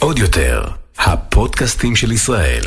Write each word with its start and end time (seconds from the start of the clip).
עוד 0.00 0.18
יותר, 0.18 0.62
הפודקאסטים 0.98 1.96
של 1.96 2.12
ישראל. 2.12 2.62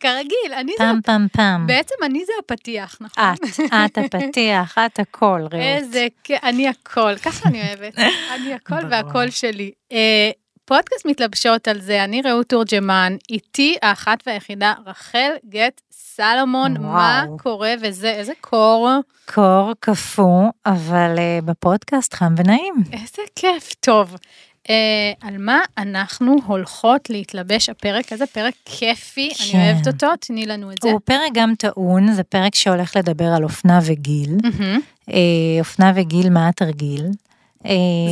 כרגיל, 0.00 0.52
אני 0.56 0.72
זה... 0.72 0.78
פעם 0.78 1.00
פעם 1.04 1.26
פעם. 1.32 1.66
בעצם 1.66 1.94
אני 2.04 2.24
זה 2.24 2.32
הפתיח, 2.44 2.98
נכון? 3.00 3.24
את, 3.66 3.98
את 3.98 4.14
הפתיח, 4.14 4.78
את 4.86 4.98
הכל, 4.98 5.40
רעות. 5.40 5.54
איזה, 5.54 6.06
אני 6.42 6.68
הכל, 6.68 7.16
ככה 7.16 7.48
אני 7.48 7.62
אוהבת. 7.68 7.98
אני 8.34 8.54
הכל. 8.54 8.86
והכל 8.90 9.30
שלי. 9.30 9.70
אה, 10.70 10.76
פודקאסט 10.76 11.06
מתלבשות 11.06 11.68
על 11.68 11.80
זה, 11.80 12.04
אני 12.04 12.22
רעות 12.22 12.46
תורג'מן, 12.46 13.16
איתי 13.30 13.76
האחת 13.82 14.18
והיחידה 14.26 14.72
רחל 14.86 15.30
גט 15.48 15.80
סלומון, 15.92 16.76
וואו. 16.76 16.92
מה 16.92 17.24
קורה 17.38 17.74
וזה, 17.82 18.10
איזה 18.10 18.32
קור, 18.40 18.90
קור 19.34 19.72
קפוא, 19.80 20.48
אבל 20.66 21.14
אה, 21.18 21.38
בפודקאסט 21.44 22.14
חם 22.14 22.34
ונעים. 22.36 22.74
איזה 22.92 23.22
כיף, 23.36 23.74
טוב. 23.80 24.16
אה, 24.70 25.12
על 25.20 25.38
מה 25.38 25.60
אנחנו 25.78 26.36
הולכות 26.46 27.10
להתלבש 27.10 27.68
הפרק 27.68 28.12
הזה, 28.12 28.26
פרק 28.26 28.54
כיפי, 28.64 29.32
אני 29.40 29.52
כן. 29.52 29.58
אוהבת 29.58 29.86
אותו, 29.86 30.06
תני 30.20 30.46
לנו 30.46 30.72
את 30.72 30.76
זה. 30.82 30.90
הוא 30.90 31.00
פרק 31.04 31.30
גם 31.34 31.54
טעון, 31.58 32.12
זה 32.12 32.22
פרק 32.22 32.54
שהולך 32.54 32.96
לדבר 32.96 33.28
על 33.36 33.44
אופנה 33.44 33.80
וגיל. 33.86 34.30
מהמם. 34.42 34.80
אה, 35.10 35.58
אופנה 35.58 35.92
וגיל, 35.94 36.30
מה 36.30 36.48
התרגיל? 36.48 37.06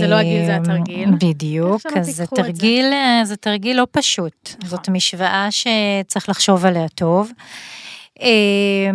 זה 0.01 0.07
לא 0.07 0.15
הגיל, 0.15 0.47
זה 0.47 0.57
התרגיל. 0.57 1.09
בדיוק, 1.21 1.83
אז 1.97 2.07
זה 2.07 2.23
את 2.25 2.29
זה. 2.29 2.37
תרגיל, 2.37 2.85
אה, 2.93 3.21
זה 3.25 3.37
תרגיל 3.37 3.77
לא 3.77 3.87
פשוט. 3.91 4.49
נכון. 4.59 4.69
זאת 4.71 4.89
משוואה 4.89 5.49
שצריך 5.51 6.29
לחשוב 6.29 6.67
עליה 6.67 6.89
טוב. 6.89 7.31
אה, 8.23 8.29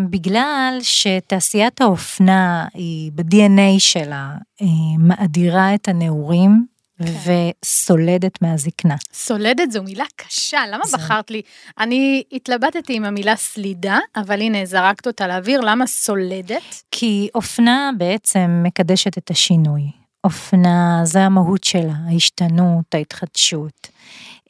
בגלל 0.09 0.77
שתעשיית 0.81 1.81
האופנה 1.81 2.65
היא 2.73 3.11
ב-DNA 3.15 3.79
שלה 3.79 4.29
אה, 4.61 4.65
מאדירה 4.99 5.75
את 5.75 5.87
הנעורים 5.87 6.65
כן. 7.03 7.41
וסולדת 7.65 8.41
מהזקנה. 8.41 8.95
סולדת 9.13 9.71
זו 9.71 9.83
מילה 9.83 10.03
קשה, 10.15 10.59
למה 10.71 10.85
זה- 10.85 10.97
בחרת 10.97 11.31
לי? 11.31 11.41
אני 11.79 12.23
התלבטתי 12.31 12.93
עם 12.95 13.05
המילה 13.05 13.35
סלידה, 13.35 13.99
אבל 14.15 14.41
הנה, 14.41 14.65
זרקת 14.65 15.07
אותה 15.07 15.27
לאוויר, 15.27 15.61
למה 15.61 15.87
סולדת? 15.87 16.83
כי 16.91 17.29
אופנה 17.35 17.89
בעצם 17.97 18.61
מקדשת 18.63 19.17
את 19.17 19.29
השינוי. 19.31 19.81
אופנה 20.23 21.01
זה 21.03 21.23
המהות 21.23 21.63
שלה, 21.63 21.93
ההשתנות, 22.07 22.95
ההתחדשות. 22.95 23.87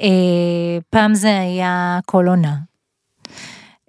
אה, 0.02 0.78
פעם 0.90 1.16
זה 1.16 1.40
היה 1.40 2.00
כל 2.06 2.28
עונה. 2.28 2.56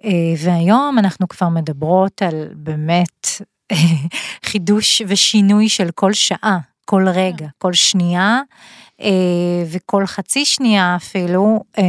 אה, 0.03 0.33
והיום 0.37 0.99
אנחנו 0.99 1.27
כבר 1.27 1.49
מדברות 1.49 2.21
על 2.21 2.47
באמת 2.53 3.27
חידוש 4.45 5.01
ושינוי 5.07 5.69
של 5.69 5.89
כל 5.95 6.13
שעה, 6.13 6.59
כל 6.85 7.07
רגע, 7.07 7.47
כל 7.57 7.73
שנייה. 7.73 8.41
אה, 9.01 9.09
וכל 9.71 10.05
חצי 10.05 10.45
שנייה 10.45 10.95
אפילו 10.95 11.63
אה, 11.77 11.83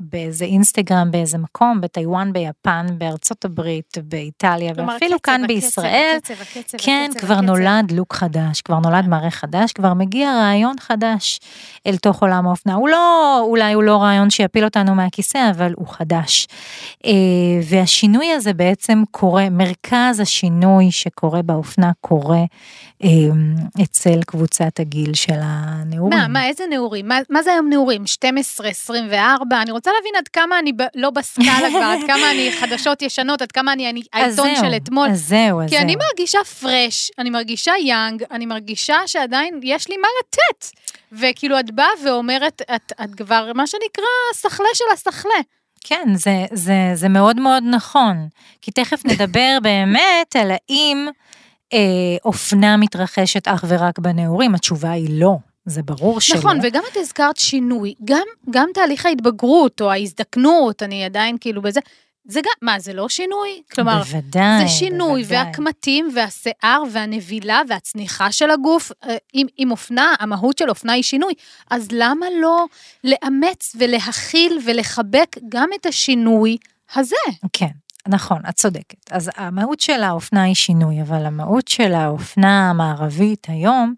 באיזה 0.00 0.44
אינסטגרם 0.44 1.10
באיזה 1.10 1.38
מקום, 1.38 1.80
בטיוואן, 1.80 2.32
ביפן, 2.32 2.86
בארצות 2.98 3.44
הברית, 3.44 3.98
באיטליה, 4.04 4.72
ואפילו 4.76 5.22
כאן 5.22 5.44
הקצב, 5.44 5.46
בישראל, 5.46 6.16
הקצב, 6.16 6.34
הקצב, 6.42 6.78
כן, 6.78 7.08
הקצב, 7.10 7.26
כבר 7.26 7.34
הקצב. 7.34 7.46
נולד 7.46 7.90
לוק 7.90 8.14
חדש, 8.14 8.60
כבר 8.60 8.78
נולד 8.78 9.08
מערך 9.08 9.34
חדש, 9.34 9.72
כבר 9.72 9.94
מגיע 9.94 10.30
רעיון 10.32 10.76
חדש 10.80 11.40
אל 11.86 11.96
תוך 11.96 12.22
עולם 12.22 12.46
האופנה. 12.46 12.74
הוא 12.74 12.88
לא, 12.88 13.40
אולי 13.40 13.72
הוא 13.72 13.82
לא 13.82 14.02
רעיון 14.02 14.30
שיפיל 14.30 14.64
אותנו 14.64 14.94
מהכיסא, 14.94 15.50
אבל 15.50 15.72
הוא 15.76 15.88
חדש. 15.88 16.46
אה, 17.06 17.12
והשינוי 17.68 18.32
הזה 18.32 18.52
בעצם 18.52 19.02
קורה, 19.10 19.50
מרכז 19.50 20.20
השינוי 20.20 20.90
שקורה 20.90 21.42
באופנה 21.42 21.92
קורה 22.00 22.44
אצל 23.82 24.22
קבוצת 24.26 24.80
הגיל 24.80 25.14
של 25.14 25.40
הנעורים. 26.12 26.32
מה, 26.32 26.40
מה, 26.40 26.46
איזה 26.46 26.64
נעורים? 26.70 27.08
מה, 27.08 27.18
מה 27.30 27.42
זה 27.42 27.52
היום 27.52 27.68
נעורים? 27.68 28.06
12, 28.06 28.68
24? 28.68 29.62
אני 29.62 29.70
רוצה 29.70 29.90
להבין 29.96 30.12
עד 30.18 30.28
כמה 30.28 30.58
אני 30.58 30.72
ב, 30.72 30.82
לא 30.94 31.10
בסקאלה 31.10 31.68
כבר, 31.70 31.78
עד 31.78 31.98
כמה 32.06 32.30
אני 32.30 32.52
חדשות 32.60 33.02
ישנות, 33.02 33.42
עד 33.42 33.52
כמה 33.52 33.72
אני, 33.72 33.90
אני 33.90 34.02
העיתון 34.12 34.54
זהו, 34.54 34.64
של 34.64 34.76
אתמול. 34.76 35.08
אז 35.10 35.28
זהו, 35.28 35.62
אז 35.62 35.70
כי 35.70 35.78
אני 35.78 35.92
זהו. 35.92 36.02
מרגישה 36.08 36.44
פרש, 36.60 37.10
אני 37.18 37.30
מרגישה 37.30 37.72
יאנג, 37.82 38.22
אני 38.30 38.46
מרגישה 38.46 38.96
שעדיין 39.06 39.60
יש 39.62 39.88
לי 39.88 39.96
מה 39.96 40.08
לתת. 40.20 40.66
וכאילו 41.12 41.60
את 41.60 41.70
באה 41.70 41.88
ואומרת, 42.04 42.62
את, 42.74 42.92
את 43.04 43.14
כבר 43.14 43.52
מה 43.54 43.66
שנקרא 43.66 44.04
סחלה 44.34 44.68
של 44.74 44.84
הסחלה. 44.92 45.40
כן, 45.84 46.08
זה, 46.14 46.44
זה, 46.52 46.90
זה 46.94 47.08
מאוד 47.08 47.40
מאוד 47.40 47.62
נכון. 47.70 48.28
כי 48.62 48.70
תכף 48.70 49.06
נדבר 49.06 49.58
באמת 49.62 50.36
על 50.36 50.50
האם 50.50 51.08
אה, 51.72 51.78
אופנה 52.24 52.76
מתרחשת 52.76 53.48
אך 53.48 53.64
ורק 53.68 53.98
בנעורים, 53.98 54.54
התשובה 54.54 54.90
היא 54.90 55.20
לא, 55.20 55.36
זה 55.66 55.82
ברור 55.82 56.20
שלא. 56.20 56.38
נכון, 56.38 56.58
וגם 56.62 56.82
את 56.92 56.96
הזכרת 56.96 57.36
שינוי, 57.36 57.94
גם, 58.04 58.26
גם 58.50 58.68
תהליך 58.74 59.06
ההתבגרות 59.06 59.80
או 59.80 59.90
ההזדקנות, 59.90 60.82
אני 60.82 61.04
עדיין 61.04 61.36
כאילו 61.40 61.62
בזה, 61.62 61.80
זה 62.28 62.40
גם, 62.40 62.52
מה, 62.62 62.78
זה 62.78 62.92
לא 62.92 63.08
שינוי? 63.08 63.62
כלומר, 63.72 64.02
בוודאי, 64.02 64.62
זה 64.62 64.68
שינוי, 64.68 65.22
בוודאי. 65.22 65.38
והקמטים, 65.38 66.08
והשיער, 66.14 66.82
והנבילה, 66.92 67.62
והצניחה 67.68 68.32
של 68.32 68.50
הגוף, 68.50 68.92
אה, 69.04 69.16
עם, 69.32 69.46
עם 69.56 69.70
אופנה, 69.70 70.14
המהות 70.20 70.58
של 70.58 70.68
אופנה 70.68 70.92
היא 70.92 71.02
שינוי. 71.02 71.32
אז 71.70 71.88
למה 71.92 72.26
לא 72.40 72.66
לאמץ 73.04 73.76
ולהכיל 73.78 74.58
ולחבק 74.64 75.36
גם 75.48 75.68
את 75.80 75.86
השינוי 75.86 76.56
הזה? 76.94 77.16
כן, 77.52 77.70
נכון, 78.08 78.42
את 78.48 78.54
צודקת. 78.54 79.12
אז 79.12 79.30
המהות 79.36 79.80
של 79.80 80.02
האופנה 80.02 80.42
היא 80.42 80.54
שינוי, 80.54 81.02
אבל 81.02 81.26
המהות 81.26 81.68
של 81.68 81.94
האופנה 81.94 82.70
המערבית 82.70 83.46
היום, 83.48 83.94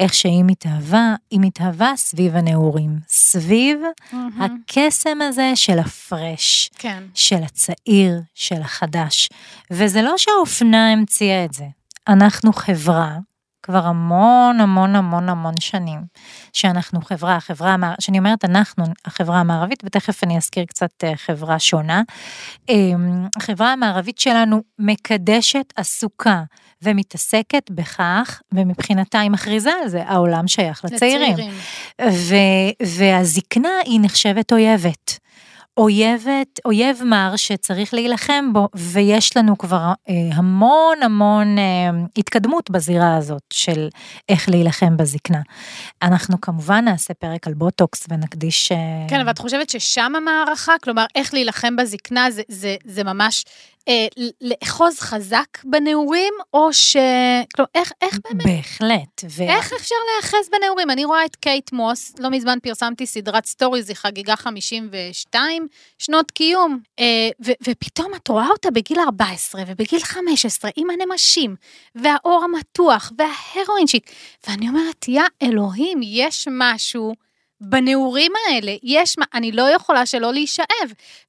איך 0.00 0.14
שהיא 0.14 0.44
מתהווה, 0.46 1.14
היא 1.30 1.40
מתהווה 1.42 1.92
סביב 1.96 2.36
הנעורים. 2.36 2.98
סביב 3.08 3.80
הקסם 4.40 5.18
הזה 5.22 5.52
של 5.54 5.78
הפרש. 5.78 6.70
כן. 6.78 7.02
של 7.14 7.42
הצעיר, 7.42 8.20
של 8.34 8.62
החדש. 8.62 9.28
וזה 9.70 10.02
לא 10.02 10.14
שהאופנה 10.16 10.92
המציאה 10.92 11.44
את 11.44 11.52
זה. 11.54 11.64
אנחנו 12.08 12.52
חברה, 12.52 13.18
כבר 13.70 13.86
המון 13.86 14.60
המון 14.60 14.96
המון 14.96 15.28
המון 15.28 15.54
שנים, 15.60 16.00
שאנחנו 16.52 17.00
חברה, 17.02 17.36
החברה, 17.36 17.76
שאני 18.00 18.18
אומרת 18.18 18.44
אנחנו, 18.44 18.84
החברה 19.04 19.40
המערבית, 19.40 19.82
ותכף 19.84 20.24
אני 20.24 20.36
אזכיר 20.36 20.64
קצת 20.64 21.04
אה, 21.04 21.16
חברה 21.16 21.58
שונה. 21.58 22.02
אמ, 22.68 23.26
החברה 23.36 23.72
המערבית 23.72 24.18
שלנו 24.18 24.62
מקדשת, 24.78 25.72
עסוקה 25.76 26.42
ומתעסקת 26.82 27.70
בכך, 27.70 28.40
ומבחינתה 28.54 29.20
היא 29.20 29.30
מכריזה 29.30 29.70
על 29.82 29.88
זה, 29.88 30.02
העולם 30.06 30.48
שייך 30.48 30.84
לצעירים. 30.84 31.36
ו, 32.02 32.34
והזקנה 32.82 33.72
היא 33.84 34.00
נחשבת 34.02 34.52
אויבת. 34.52 35.18
אויבת, 35.80 36.60
אויב 36.64 37.02
מר 37.04 37.36
שצריך 37.36 37.94
להילחם 37.94 38.52
בו, 38.52 38.68
ויש 38.74 39.36
לנו 39.36 39.58
כבר 39.58 39.92
אה, 40.08 40.14
המון 40.32 41.02
המון 41.02 41.58
אה, 41.58 41.90
התקדמות 42.16 42.70
בזירה 42.70 43.16
הזאת 43.16 43.42
של 43.52 43.88
איך 44.28 44.48
להילחם 44.48 44.96
בזקנה. 44.96 45.40
אנחנו 46.02 46.40
כמובן 46.40 46.84
נעשה 46.84 47.14
פרק 47.14 47.46
על 47.46 47.54
בוטוקס 47.54 48.06
ונקדיש... 48.10 48.72
אה, 48.72 48.76
כן, 49.08 49.20
אבל 49.20 49.30
את 49.30 49.38
חושבת 49.38 49.70
ששם 49.70 50.12
המערכה, 50.16 50.72
כלומר, 50.82 51.04
איך 51.14 51.34
להילחם 51.34 51.76
בזקנה, 51.76 52.30
זה, 52.30 52.42
זה, 52.48 52.76
זה 52.84 53.04
ממש 53.04 53.44
לאחוז 54.40 55.00
חזק 55.00 55.64
בנעורים, 55.64 56.34
או 56.54 56.72
ש... 56.72 56.96
כלומר, 57.54 57.68
איך, 57.74 57.92
איך 58.02 58.18
באמת? 58.24 58.46
בהחלט. 58.46 59.24
ו... 59.30 59.42
איך 59.42 59.72
אפשר 59.72 59.94
להיאחז 60.10 60.48
בנעורים? 60.52 60.90
אני 60.90 61.04
רואה 61.04 61.24
את 61.24 61.36
קייט 61.36 61.72
מוס, 61.72 62.14
לא 62.18 62.30
מזמן 62.30 62.58
פרסמתי 62.62 63.06
סדרת 63.06 63.46
stories, 63.46 63.88
היא 63.88 63.96
חגגה 63.96 64.36
52 64.36 65.66
שנות 65.98 66.30
קיום, 66.30 66.78
אה, 66.98 67.28
ו- 67.46 67.68
ופתאום 67.68 68.14
את 68.14 68.28
רואה 68.28 68.48
אותה 68.48 68.70
בגיל 68.70 69.00
14 69.00 69.62
ובגיל 69.66 70.00
15 70.00 70.70
עם 70.76 70.86
הנמשים, 70.90 71.56
והאור 71.94 72.44
המתוח, 72.44 73.12
וההרואין 73.18 73.86
שיק, 73.86 74.10
ואני 74.48 74.68
אומרת, 74.68 75.08
יא 75.08 75.22
אלוהים, 75.42 76.00
יש 76.02 76.48
משהו 76.50 77.14
בנעורים 77.60 78.32
האלה, 78.48 78.74
יש 78.82 79.18
מה, 79.18 79.24
אני 79.34 79.52
לא 79.52 79.70
יכולה 79.70 80.06
שלא 80.06 80.32
להישאב. 80.32 80.66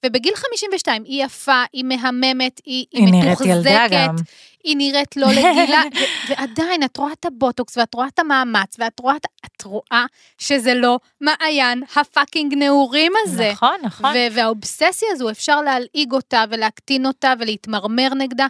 ובגיל 0.05 0.33
52 0.35 1.03
היא 1.03 1.23
יפה, 1.25 1.63
היא 1.73 1.83
מהממת, 1.83 2.61
היא, 2.65 2.85
היא, 2.91 3.05
היא 3.05 3.11
נראית 3.13 3.25
מתוחזקת, 3.25 3.49
ילדה 3.51 3.87
גם. 3.91 4.15
היא 4.63 4.77
נראית 4.77 5.17
לא 5.17 5.27
לגילה, 5.27 5.81
ו- 5.95 5.99
ועדיין 6.29 6.83
את 6.83 6.97
רואה 6.97 7.13
את 7.13 7.25
הבוטוקס, 7.25 7.77
ואת 7.77 7.93
רואה 7.93 8.07
את 8.07 8.19
המאמץ, 8.19 8.75
ואת 8.79 8.99
רואה, 8.99 9.15
את- 9.15 9.25
את 9.45 9.61
רואה 9.63 10.05
שזה 10.37 10.73
לא 10.73 10.99
מעיין 11.21 11.83
הפאקינג 11.95 12.53
נעורים 12.53 13.11
הזה. 13.23 13.49
נכון, 13.51 13.75
נכון. 13.83 14.11
ו- 14.15 14.35
והאובססיה 14.35 15.07
הזו, 15.11 15.29
אפשר 15.29 15.61
להלעיג 15.61 16.11
אותה 16.11 16.43
ולהקטין 16.49 17.05
אותה 17.05 17.33
ולהתמרמר 17.39 18.13
נגדה, 18.13 18.47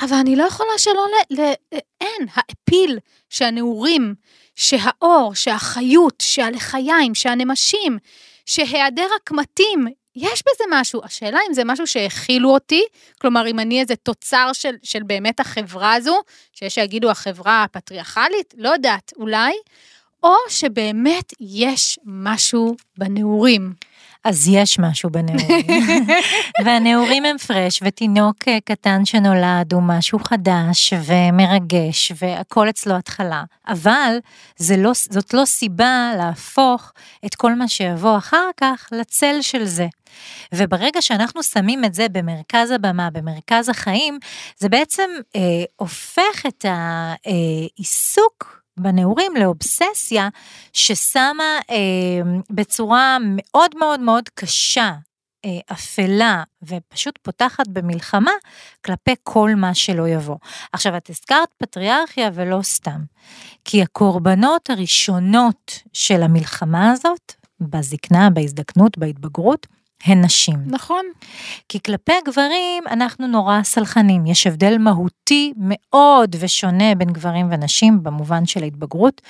אבל 0.00 0.16
אני 0.16 0.36
לא 0.36 0.44
יכולה 0.44 0.70
שלא 0.78 1.06
ל... 1.30 1.40
ל- 1.40 1.54
אין, 2.00 2.28
האפיל 2.34 2.98
שהנעורים, 3.30 4.14
שהאור, 4.58 5.34
שהחיות, 5.34 6.22
שהלחיים, 6.22 7.14
שהנמשים, 7.14 7.98
שהיעדר 8.46 9.06
הקמטים, 9.16 9.86
יש 10.16 10.42
בזה 10.42 10.64
משהו. 10.70 11.00
השאלה 11.04 11.38
אם 11.48 11.54
זה 11.54 11.64
משהו 11.64 11.86
שהכילו 11.86 12.50
אותי, 12.50 12.82
כלומר, 13.20 13.46
אם 13.46 13.58
אני 13.58 13.80
איזה 13.80 13.96
תוצר 13.96 14.50
של, 14.52 14.74
של 14.82 15.02
באמת 15.02 15.40
החברה 15.40 15.94
הזו, 15.94 16.20
שיש 16.52 16.74
שיגידו 16.74 17.10
החברה 17.10 17.62
הפטריארכלית, 17.62 18.54
לא 18.56 18.68
יודעת, 18.68 19.12
אולי, 19.16 19.52
או 20.22 20.34
שבאמת 20.48 21.32
יש 21.40 21.98
משהו 22.04 22.76
בנעורים. 22.98 23.72
אז 24.24 24.48
יש 24.48 24.78
משהו 24.78 25.10
בנעורים. 25.10 25.66
והנעורים 26.64 27.24
הם 27.24 27.38
פרש, 27.38 27.80
ותינוק 27.84 28.48
אה, 28.48 28.58
קטן 28.64 29.04
שנולד 29.04 29.72
הוא 29.72 29.82
משהו 29.82 30.18
חדש 30.18 30.92
ומרגש, 31.04 32.12
והכל 32.22 32.68
אצלו 32.68 32.96
התחלה. 32.96 33.44
אבל 33.68 34.18
לא, 34.76 34.92
זאת 35.10 35.34
לא 35.34 35.44
סיבה 35.44 36.12
להפוך 36.18 36.92
את 37.26 37.34
כל 37.34 37.54
מה 37.54 37.68
שיבוא 37.68 38.18
אחר 38.18 38.50
כך 38.56 38.88
לצל 38.92 39.36
של 39.40 39.64
זה. 39.64 39.86
וברגע 40.54 41.02
שאנחנו 41.02 41.42
שמים 41.42 41.84
את 41.84 41.94
זה 41.94 42.08
במרכז 42.08 42.70
הבמה, 42.70 43.10
במרכז 43.10 43.68
החיים, 43.68 44.18
זה 44.58 44.68
בעצם 44.68 45.10
אה, 45.36 45.40
הופך 45.76 46.46
את 46.48 46.64
העיסוק 46.68 48.52
אה, 48.52 48.57
בנעורים 48.78 49.32
לאובססיה 49.36 50.28
ששמה 50.72 51.58
אה, 51.70 51.76
בצורה 52.50 53.16
מאוד 53.20 53.70
מאוד 53.78 54.00
מאוד 54.00 54.28
קשה, 54.34 54.92
אה, 55.44 55.58
אפלה, 55.72 56.42
ופשוט 56.62 57.18
פותחת 57.22 57.68
במלחמה 57.68 58.30
כלפי 58.84 59.14
כל 59.22 59.54
מה 59.56 59.74
שלא 59.74 60.08
יבוא. 60.08 60.36
עכשיו, 60.72 60.96
את 60.96 61.10
הזכרת 61.10 61.48
פטריארכיה 61.58 62.30
ולא 62.34 62.62
סתם, 62.62 63.00
כי 63.64 63.82
הקורבנות 63.82 64.70
הראשונות 64.70 65.82
של 65.92 66.22
המלחמה 66.22 66.90
הזאת, 66.90 67.32
בזקנה, 67.60 68.30
בהזדקנות, 68.30 68.98
בהתבגרות, 68.98 69.66
הן 70.04 70.24
נשים. 70.24 70.56
נכון. 70.66 71.04
כי 71.68 71.78
כלפי 71.86 72.12
גברים 72.24 72.84
אנחנו 72.90 73.26
נורא 73.26 73.62
סלחנים, 73.62 74.26
יש 74.26 74.46
הבדל 74.46 74.78
מהותי 74.78 75.52
מאוד 75.56 76.36
ושונה 76.38 76.94
בין 76.94 77.12
גברים 77.12 77.48
ונשים 77.50 78.02
במובן 78.02 78.46
של 78.46 78.62
ההתבגרות, 78.62 79.20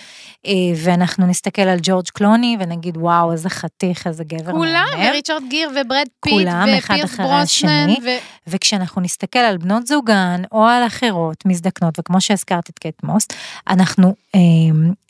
אה, 0.47 0.53
ואנחנו 0.77 1.27
נסתכל 1.27 1.63
על 1.63 1.79
ג'ורג' 1.83 2.09
קלוני 2.09 2.57
ונגיד 2.61 2.97
וואו 2.97 3.33
איזה 3.33 3.51
חתיך, 3.51 4.07
איזה 4.07 4.25
גבר 4.25 4.53
כולם, 4.53 4.87
מהמם. 4.93 5.09
וריצ'רד 5.11 5.43
גיר 5.49 5.71
וברד 5.71 6.07
פיט 6.21 6.49
ופירס 6.79 7.17
ברוסנן. 7.21 7.91
ו... 8.05 8.09
וכשאנחנו 8.47 9.03
נסתכל 9.03 9.39
על 9.39 9.57
בנות 9.57 9.87
זוגן 9.87 10.43
או 10.53 10.67
על 10.67 10.87
אחרות 10.87 11.47
מזדקנות, 11.47 11.99
וכמו 11.99 12.21
שהזכרת 12.21 12.71
את 12.71 12.79
קייט 12.79 13.03
מוס, 13.03 13.27
אנחנו 13.69 14.15
אה, 14.35 14.41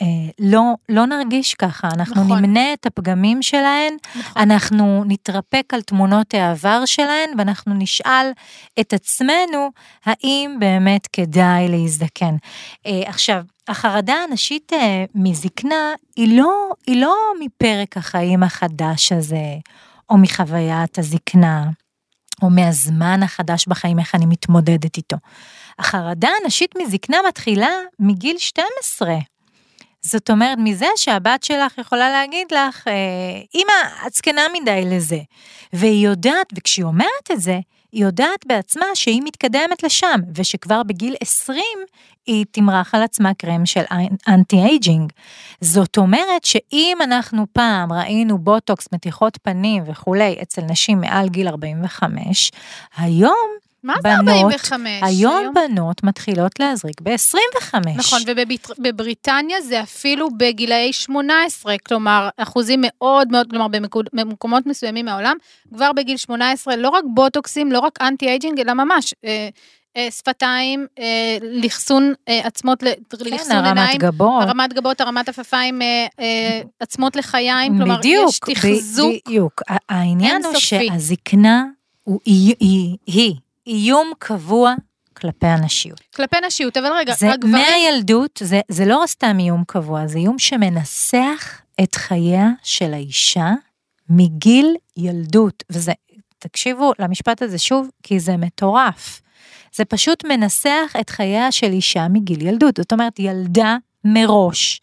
אה, 0.02 0.06
לא, 0.38 0.62
לא 0.88 1.06
נרגיש 1.06 1.54
ככה, 1.54 1.88
אנחנו 1.94 2.24
נכון. 2.24 2.38
נמנה 2.38 2.72
את 2.72 2.86
הפגמים 2.86 3.42
שלהן, 3.42 3.96
נכון. 4.16 4.42
אנחנו 4.42 5.04
נתרפא. 5.06 5.47
נתרפק 5.54 5.74
על 5.74 5.82
תמונות 5.82 6.34
העבר 6.34 6.82
שלהן, 6.86 7.30
ואנחנו 7.38 7.74
נשאל 7.74 8.30
את 8.80 8.92
עצמנו, 8.92 9.70
האם 10.04 10.56
באמת 10.60 11.06
כדאי 11.06 11.68
להזדקן. 11.68 12.36
אה, 12.86 13.02
עכשיו, 13.06 13.42
החרדה 13.68 14.14
הנשית 14.14 14.72
אה, 14.72 15.04
מזקנה 15.14 15.94
היא 16.16 16.38
לא, 16.38 16.70
היא 16.86 17.00
לא 17.00 17.16
מפרק 17.40 17.96
החיים 17.96 18.42
החדש 18.42 19.12
הזה, 19.12 19.56
או 20.10 20.18
מחוויית 20.18 20.98
הזקנה, 20.98 21.64
או 22.42 22.50
מהזמן 22.50 23.22
החדש 23.22 23.66
בחיים, 23.68 23.98
איך 23.98 24.14
אני 24.14 24.26
מתמודדת 24.26 24.96
איתו. 24.96 25.16
החרדה 25.78 26.28
הנשית 26.42 26.74
מזקנה 26.82 27.16
מתחילה 27.28 27.70
מגיל 27.98 28.38
12. 28.38 29.14
זאת 30.10 30.30
אומרת, 30.30 30.58
מזה 30.58 30.86
שהבת 30.96 31.42
שלך 31.42 31.78
יכולה 31.78 32.10
להגיד 32.10 32.46
לך, 32.52 32.88
אמא, 33.54 34.06
את 34.06 34.14
זקנה 34.14 34.42
מדי 34.60 34.82
לזה. 34.86 35.18
והיא 35.72 36.06
יודעת, 36.06 36.52
וכשהיא 36.56 36.84
אומרת 36.84 37.30
את 37.32 37.40
זה, 37.40 37.60
היא 37.92 38.04
יודעת 38.04 38.46
בעצמה 38.46 38.86
שהיא 38.94 39.22
מתקדמת 39.24 39.82
לשם, 39.82 40.20
ושכבר 40.34 40.82
בגיל 40.82 41.14
20 41.20 41.64
היא 42.26 42.44
תמרח 42.50 42.94
על 42.94 43.02
עצמה 43.02 43.34
קרם 43.34 43.66
של 43.66 43.82
anti-aging. 44.28 45.12
זאת 45.60 45.96
אומרת 45.96 46.44
שאם 46.44 46.98
אנחנו 47.04 47.46
פעם 47.52 47.92
ראינו 47.92 48.38
בוטוקס, 48.38 48.88
מתיחות 48.92 49.38
פנים 49.42 49.82
וכולי 49.86 50.36
אצל 50.42 50.62
נשים 50.62 51.00
מעל 51.00 51.28
גיל 51.28 51.48
45, 51.48 52.50
היום 52.96 53.67
מה 53.82 53.94
זה 54.02 54.14
45? 54.14 54.88
היום, 55.02 55.36
היום 55.36 55.54
בנות 55.54 56.02
מתחילות 56.02 56.60
להזריק 56.60 57.00
ב-25. 57.00 57.74
נכון, 57.96 58.20
ובבריטניה 58.78 59.60
זה 59.60 59.82
אפילו 59.82 60.28
בגילאי 60.36 60.92
18, 60.92 61.74
כלומר, 61.86 62.28
אחוזים 62.36 62.80
מאוד 62.82 63.32
מאוד, 63.32 63.50
כלומר, 63.50 63.66
במקומות 64.12 64.66
מסוימים 64.66 65.04
מהעולם, 65.04 65.36
כבר 65.74 65.92
בגיל 65.92 66.16
18, 66.16 66.76
לא 66.76 66.88
רק 66.88 67.04
בוטוקסים, 67.14 67.72
לא 67.72 67.78
רק 67.78 67.98
anti-aging, 68.00 68.60
אלא 68.60 68.74
ממש. 68.74 69.14
אה, 69.24 69.48
אה, 69.96 70.08
שפתיים, 70.10 70.86
אה, 70.98 71.38
לחסון 71.42 72.12
עצמות, 72.26 72.80
כן, 72.80 72.92
לחסון 73.20 73.56
הרמת 73.56 73.66
עיניים, 73.66 73.98
גבות. 73.98 74.42
הרמת 74.42 74.72
גבות, 74.72 75.00
הרמת 75.00 75.28
עפפיים, 75.28 75.80
עצמות 76.80 77.16
לחיים, 77.16 77.78
כלומר, 77.78 77.98
בדיוק, 77.98 78.48
יש 78.48 78.54
תחזוק. 78.54 79.12
בדיוק, 79.26 79.62
העניין 79.88 80.44
הוא 80.44 80.54
שהזקנה 80.54 81.64
הוא, 82.04 82.20
היא, 82.24 82.54
היא, 82.60 82.96
היא 83.06 83.34
איום 83.68 84.12
קבוע 84.18 84.74
כלפי 85.14 85.46
הנשיות. 85.46 86.00
כלפי 86.16 86.36
נשיות, 86.46 86.76
אבל 86.76 86.92
רגע, 86.92 87.14
זה 87.14 87.32
הגברים... 87.32 87.54
מהילדות, 87.54 88.40
זה, 88.42 88.60
זה 88.68 88.84
לא 88.84 89.02
סתם 89.06 89.36
איום 89.38 89.64
קבוע, 89.66 90.06
זה 90.06 90.18
איום 90.18 90.38
שמנסח 90.38 91.60
את 91.82 91.94
חייה 91.94 92.48
של 92.62 92.94
האישה 92.94 93.52
מגיל 94.10 94.76
ילדות. 94.96 95.64
וזה, 95.70 95.92
תקשיבו 96.38 96.92
למשפט 96.98 97.42
הזה 97.42 97.58
שוב, 97.58 97.90
כי 98.02 98.20
זה 98.20 98.36
מטורף. 98.36 99.20
זה 99.74 99.84
פשוט 99.84 100.24
מנסח 100.24 100.92
את 101.00 101.10
חייה 101.10 101.52
של 101.52 101.72
אישה 101.72 102.06
מגיל 102.10 102.46
ילדות. 102.46 102.76
זאת 102.76 102.92
אומרת, 102.92 103.18
ילדה 103.18 103.76
מראש. 104.04 104.80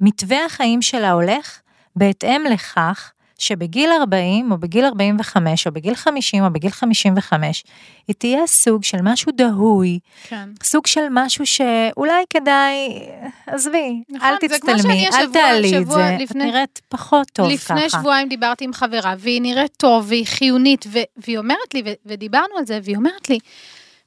מתווה 0.00 0.44
החיים 0.44 0.82
שלה 0.82 1.10
הולך 1.10 1.60
בהתאם 1.96 2.42
לכך 2.52 3.12
שבגיל 3.38 3.90
40 4.00 4.52
או 4.52 4.58
בגיל 4.58 4.84
45 4.84 5.66
או 5.66 5.72
בגיל 5.72 5.94
50 5.94 6.44
או 6.44 6.50
בגיל 6.52 6.70
55, 6.70 7.64
היא 8.08 8.14
תהיה 8.18 8.46
סוג 8.46 8.84
של 8.84 8.98
משהו 9.02 9.32
דהוי, 9.32 9.98
כן. 10.28 10.48
סוג 10.62 10.86
של 10.86 11.06
משהו 11.10 11.46
שאולי 11.46 12.24
כדאי, 12.30 13.08
עזבי, 13.46 14.02
נכון, 14.08 14.28
אל 14.28 14.36
תצטלמי, 14.36 15.08
אל 15.08 15.32
תעלי 15.32 15.78
את 15.78 15.86
זה, 15.86 16.16
לפני, 16.18 16.24
את 16.24 16.34
נראית 16.36 16.80
פחות 16.88 17.30
טוב 17.32 17.46
לפני 17.46 17.58
ככה. 17.58 17.74
לפני 17.74 18.00
שבועיים 18.00 18.28
דיברתי 18.28 18.64
עם 18.64 18.72
חברה, 18.72 19.14
והיא 19.18 19.42
נראית 19.42 19.72
טוב 19.76 20.04
והיא 20.08 20.26
חיונית, 20.26 20.86
והיא 21.16 21.38
אומרת 21.38 21.74
לי, 21.74 21.82
ודיברנו 22.06 22.58
על 22.58 22.66
זה, 22.66 22.80
והיא 22.82 22.96
אומרת 22.96 23.30
לי, 23.30 23.38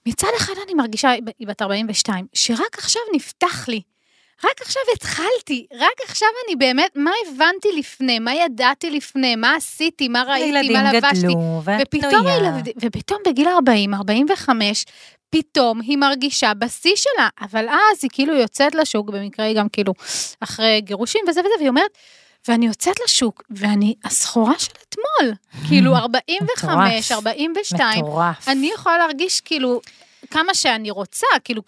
מצד 0.05 0.27
אחד 0.37 0.53
אני 0.65 0.73
מרגישה, 0.73 1.09
היא 1.09 1.47
בת 1.47 1.61
42, 1.61 2.25
שרק 2.33 2.77
עכשיו 2.77 3.01
נפתח 3.15 3.67
לי. 3.67 3.81
רק 4.45 4.61
עכשיו 4.61 4.81
התחלתי, 4.95 5.65
רק 5.75 6.01
עכשיו 6.07 6.27
אני 6.47 6.55
באמת, 6.55 6.91
מה 6.95 7.11
הבנתי 7.27 7.67
לפני, 7.77 8.19
מה 8.19 8.35
ידעתי 8.35 8.89
לפני, 8.89 9.35
מה 9.35 9.55
עשיתי, 9.55 10.07
מה 10.07 10.23
ראיתי, 10.23 10.73
מה 10.73 10.93
לבשתי. 10.93 11.17
הילדים 11.17 11.39
גדלו, 11.39 11.61
ואת 11.63 11.91
פנויה. 11.91 12.53
ופתאום 12.81 13.19
בגיל 13.27 13.47
40, 13.47 13.93
45, 13.93 14.85
פתאום 15.29 15.81
היא 15.81 15.97
מרגישה 15.97 16.53
בשיא 16.53 16.95
שלה, 16.95 17.27
אבל 17.41 17.69
אז 17.69 17.99
היא 18.01 18.09
כאילו 18.13 18.33
יוצאת 18.35 18.75
לשוק, 18.75 19.09
במקרה 19.09 19.45
היא 19.45 19.55
גם 19.55 19.69
כאילו 19.69 19.93
אחרי 20.39 20.81
גירושים 20.81 21.21
וזה 21.27 21.39
וזה, 21.41 21.49
והיא 21.57 21.69
אומרת, 21.69 21.91
ואני 22.47 22.65
יוצאת 22.65 22.95
לשוק, 23.05 23.43
ואני 23.49 23.95
הסחורה 24.03 24.59
של 24.59 24.71
אתמול. 24.89 25.33
כאילו 25.67 25.95
45, 25.95 27.11
42, 27.11 28.05
מטורף. 28.05 28.47
אני 28.47 28.71
יכולה 28.73 28.97
להרגיש 28.97 29.41
כאילו 29.41 29.81
כמה 30.31 30.53
שאני 30.53 30.91
רוצה, 30.91 31.27
כאילו, 31.43 31.61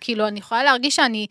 כאילו 0.00 0.28
אני 0.28 0.38
יכולה 0.38 0.64
להרגיש 0.64 0.96
שאני 0.96 1.26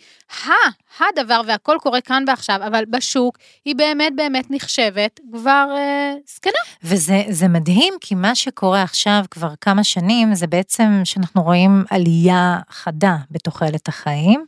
ה, 0.46 0.52
הדבר 1.00 1.42
והכל 1.48 1.78
קורה 1.82 2.02
כאן 2.02 2.24
ועכשיו, 2.28 2.60
אבל 2.68 2.84
בשוק 2.90 3.38
היא 3.66 3.76
באמת 3.76 4.14
באמת 4.16 4.46
נחשבת 4.50 5.20
כבר 5.34 5.68
אה, 5.78 6.14
זקנה. 6.28 6.60
וזה 6.84 7.48
מדהים, 7.48 7.94
כי 8.02 8.16
מה 8.16 8.36
שקורה 8.36 8.84
עכשיו 8.84 9.24
כבר 9.32 9.54
כמה 9.62 9.84
שנים, 9.84 10.36
זה 10.36 10.48
בעצם 10.48 11.02
שאנחנו 11.04 11.44
רואים 11.44 11.84
עלייה 11.90 12.60
חדה 12.70 13.16
בתוחלת 13.32 13.88
החיים. 13.88 14.46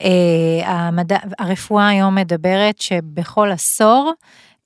אה, 0.00 0.08
המדע, 0.64 1.18
הרפואה 1.38 1.88
היום 1.88 2.14
מדברת 2.14 2.80
שבכל 2.80 3.50
עשור, 3.52 4.12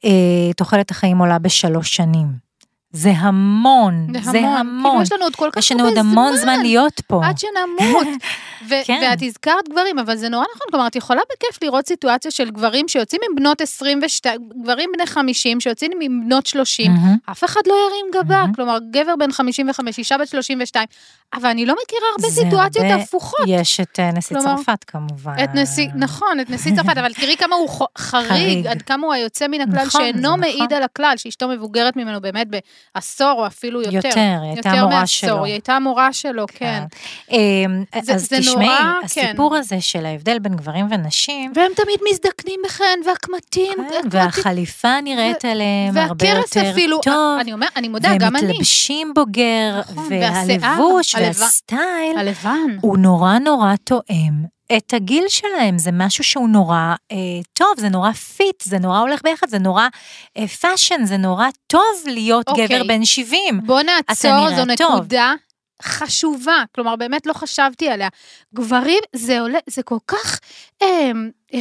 אה, 0.04 0.52
תוחלת 0.56 0.90
החיים 0.90 1.18
עולה 1.18 1.38
בשלוש 1.38 1.96
שנים. 1.96 2.49
זה 2.92 3.10
המון, 3.10 4.06
זה 4.22 4.38
המון. 4.38 4.82
כאילו 4.90 5.02
יש 5.02 5.12
לנו 5.12 5.24
עוד 5.24 5.36
כל 5.36 5.48
כך 5.52 5.56
הרבה 5.56 5.62
זמן. 5.62 5.62
יש 5.62 5.72
לנו 5.72 5.88
עוד 5.88 5.98
המון 5.98 6.36
זמן 6.36 6.60
להיות 6.62 7.00
פה. 7.06 7.20
עד 7.26 7.38
שנמות. 7.38 8.06
ו- 8.68 8.74
כן. 8.84 9.00
ואת 9.02 9.18
הזכרת 9.22 9.68
גברים, 9.68 9.98
אבל 9.98 10.16
זה 10.16 10.28
נורא 10.28 10.44
נכון, 10.54 10.66
כלומר, 10.70 10.86
את 10.86 10.96
יכולה 10.96 11.20
בכיף 11.32 11.62
לראות 11.62 11.86
סיטואציה 11.88 12.30
של 12.30 12.50
גברים 12.50 12.88
שיוצאים 12.88 13.20
עם 13.30 13.36
בנות 13.36 13.60
22, 13.60 14.40
גברים 14.62 14.90
בני 14.94 15.06
50 15.06 15.60
שיוצאים 15.60 15.90
עם 16.00 16.20
בנות 16.24 16.46
30, 16.46 16.92
מהמם. 16.92 17.16
אף 17.30 17.44
אחד 17.44 17.60
לא 17.66 17.74
ירים 17.88 18.24
גבה. 18.24 18.44
כלומר, 18.56 18.78
גבר 18.90 19.14
בן 19.18 19.32
55, 19.32 19.98
אישה 19.98 20.18
בת 20.18 20.28
32, 20.28 20.86
אבל 21.34 21.48
אני 21.48 21.66
לא 21.66 21.74
מכירה 21.84 22.02
הרבה 22.16 22.28
זה 22.28 22.42
סיטואציות 22.42 22.84
הרבה- 22.84 23.02
הפוכות. 23.02 23.40
יש 23.46 23.80
את 23.80 24.00
אה, 24.00 24.10
נשיא 24.12 24.36
כלומר, 24.36 24.56
צרפת 24.56 24.84
כמובן. 24.84 25.34
את 25.44 25.50
נשיא, 25.54 25.88
נכון, 25.94 26.40
את 26.40 26.50
נשיא 26.50 26.76
צרפת, 26.76 26.96
אבל 26.98 27.12
תראי 27.12 27.36
כמה 27.36 27.56
הוא 27.56 27.68
חריג, 27.98 28.28
חריג. 28.28 28.66
עד 28.66 28.82
כמה 28.82 29.06
הוא 29.06 29.14
היוצא 29.14 29.46
מן 29.48 29.60
הכלל, 29.60 29.86
נכון, 29.86 30.00
שאינו 30.00 30.18
זה 30.20 30.26
נכון. 30.28 30.40
מעיד 30.40 30.72
על 30.72 30.82
הכלל, 30.82 31.12
שאשתו 31.16 31.48
מבוגרת 31.48 31.96
ממנו 31.96 32.20
באמת 32.20 32.46
בעשור 32.94 33.34
או 33.38 33.46
אפילו 33.46 33.82
יותר. 33.82 33.96
יותר, 34.08 34.10
היא 34.42 34.50
הייתה 34.52 34.68
יותר 34.68 34.78
המורה 34.78 35.00
מעשור, 35.00 35.28
שלו. 35.28 35.44
היא 35.44 35.52
הייתה 35.52 35.72
המורה 35.76 36.12
שלו, 36.12 36.44
כן. 36.54 36.82
אמ, 37.30 37.84
זה- 38.02 38.14
אז 38.14 38.28
זה 38.28 38.38
תשמעי, 38.38 38.66
נורא, 38.66 38.76
כן. 39.14 39.26
הסיפור 39.26 39.56
הזה 39.56 39.80
של 39.80 40.06
ההבדל 40.06 40.38
בין 40.38 40.56
גברים 40.56 40.86
ונשים, 40.90 41.52
והם 41.54 41.72
תמיד 41.76 42.00
מזדקנים 42.12 42.60
בחן, 42.64 42.84
והקמטים, 43.06 43.72
כן, 43.90 44.08
והחליפה 44.10 45.00
נראית 45.00 45.44
עליהם 45.44 45.96
הרבה 45.96 46.28
יותר 46.28 46.70
אפילו, 46.70 47.00
טוב, 47.02 47.38
אני 47.40 47.52
אומר, 47.52 47.66
אני 47.76 47.88
מודה, 47.88 48.16
גם 48.18 48.36
אני. 48.36 48.46
מתלבשים 48.46 49.14
בוגר, 49.14 49.80
נכון, 49.80 50.06
והלבוש 50.10 51.14
והשיער, 51.14 51.32
והסטייל, 51.40 52.18
הלבן. 52.18 52.76
הוא 52.80 52.98
נורא 52.98 53.38
נורא 53.38 53.74
תואם 53.84 54.59
את 54.76 54.94
הגיל 54.94 55.24
שלהם, 55.28 55.78
זה 55.78 55.90
משהו 55.92 56.24
שהוא 56.24 56.48
נורא 56.48 56.94
אה, 57.12 57.16
טוב, 57.52 57.74
זה 57.76 57.88
נורא 57.88 58.12
fit, 58.12 58.62
זה 58.62 58.78
נורא 58.78 58.98
הולך 58.98 59.20
ביחד, 59.22 59.48
זה 59.48 59.58
נורא 59.58 59.88
אה, 60.36 60.48
fashion, 60.48 61.04
זה 61.04 61.16
נורא 61.16 61.46
טוב 61.66 62.02
להיות 62.06 62.48
אוקיי. 62.48 62.66
גבר 62.66 62.82
בן 62.88 63.04
70. 63.04 63.60
בוא 63.66 63.82
נעצור, 63.82 64.50
זו 64.56 64.62
טוב. 64.76 64.96
נקודה 64.96 65.34
חשובה, 65.82 66.62
כלומר, 66.74 66.96
באמת 66.96 67.26
לא 67.26 67.32
חשבתי 67.32 67.88
עליה. 67.88 68.08
גברים, 68.54 69.02
זה 69.16 69.40
עולה, 69.40 69.58
זה 69.66 69.82
כל 69.82 69.98
כך 70.06 70.40
אה, 70.82 71.10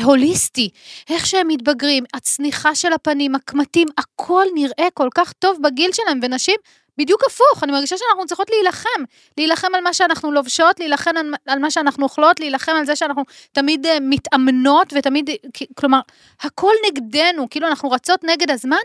הוליסטי, 0.03 0.69
איך 1.09 1.25
שהם 1.25 1.47
מתבגרים, 1.47 2.03
הצניחה 2.13 2.75
של 2.75 2.93
הפנים, 2.93 3.35
הקמטים, 3.35 3.87
הכל 3.97 4.45
נראה 4.55 4.87
כל 4.93 5.09
כך 5.15 5.33
טוב 5.33 5.57
בגיל 5.63 5.91
שלהם, 5.93 6.19
ונשים, 6.23 6.55
בדיוק 6.99 7.21
הפוך, 7.27 7.63
אני 7.63 7.71
מרגישה 7.71 7.95
שאנחנו 7.97 8.25
צריכות 8.25 8.47
להילחם, 8.49 9.03
להילחם 9.37 9.67
על 9.75 9.81
מה 9.83 9.93
שאנחנו 9.93 10.31
לובשות, 10.31 10.79
להילחם 10.79 11.11
על, 11.17 11.33
על 11.47 11.59
מה 11.59 11.71
שאנחנו 11.71 12.03
אוכלות, 12.03 12.39
להילחם 12.39 12.71
על 12.71 12.85
זה 12.85 12.95
שאנחנו 12.95 13.23
תמיד 13.51 13.85
אה, 13.85 13.97
מתאמנות 14.01 14.93
ותמיד, 14.97 15.29
כי- 15.53 15.65
כלומר, 15.75 15.99
הכל 16.41 16.73
נגדנו, 16.87 17.49
כאילו 17.49 17.67
אנחנו 17.67 17.91
רצות 17.91 18.23
נגד 18.23 18.51
הזמן, 18.51 18.77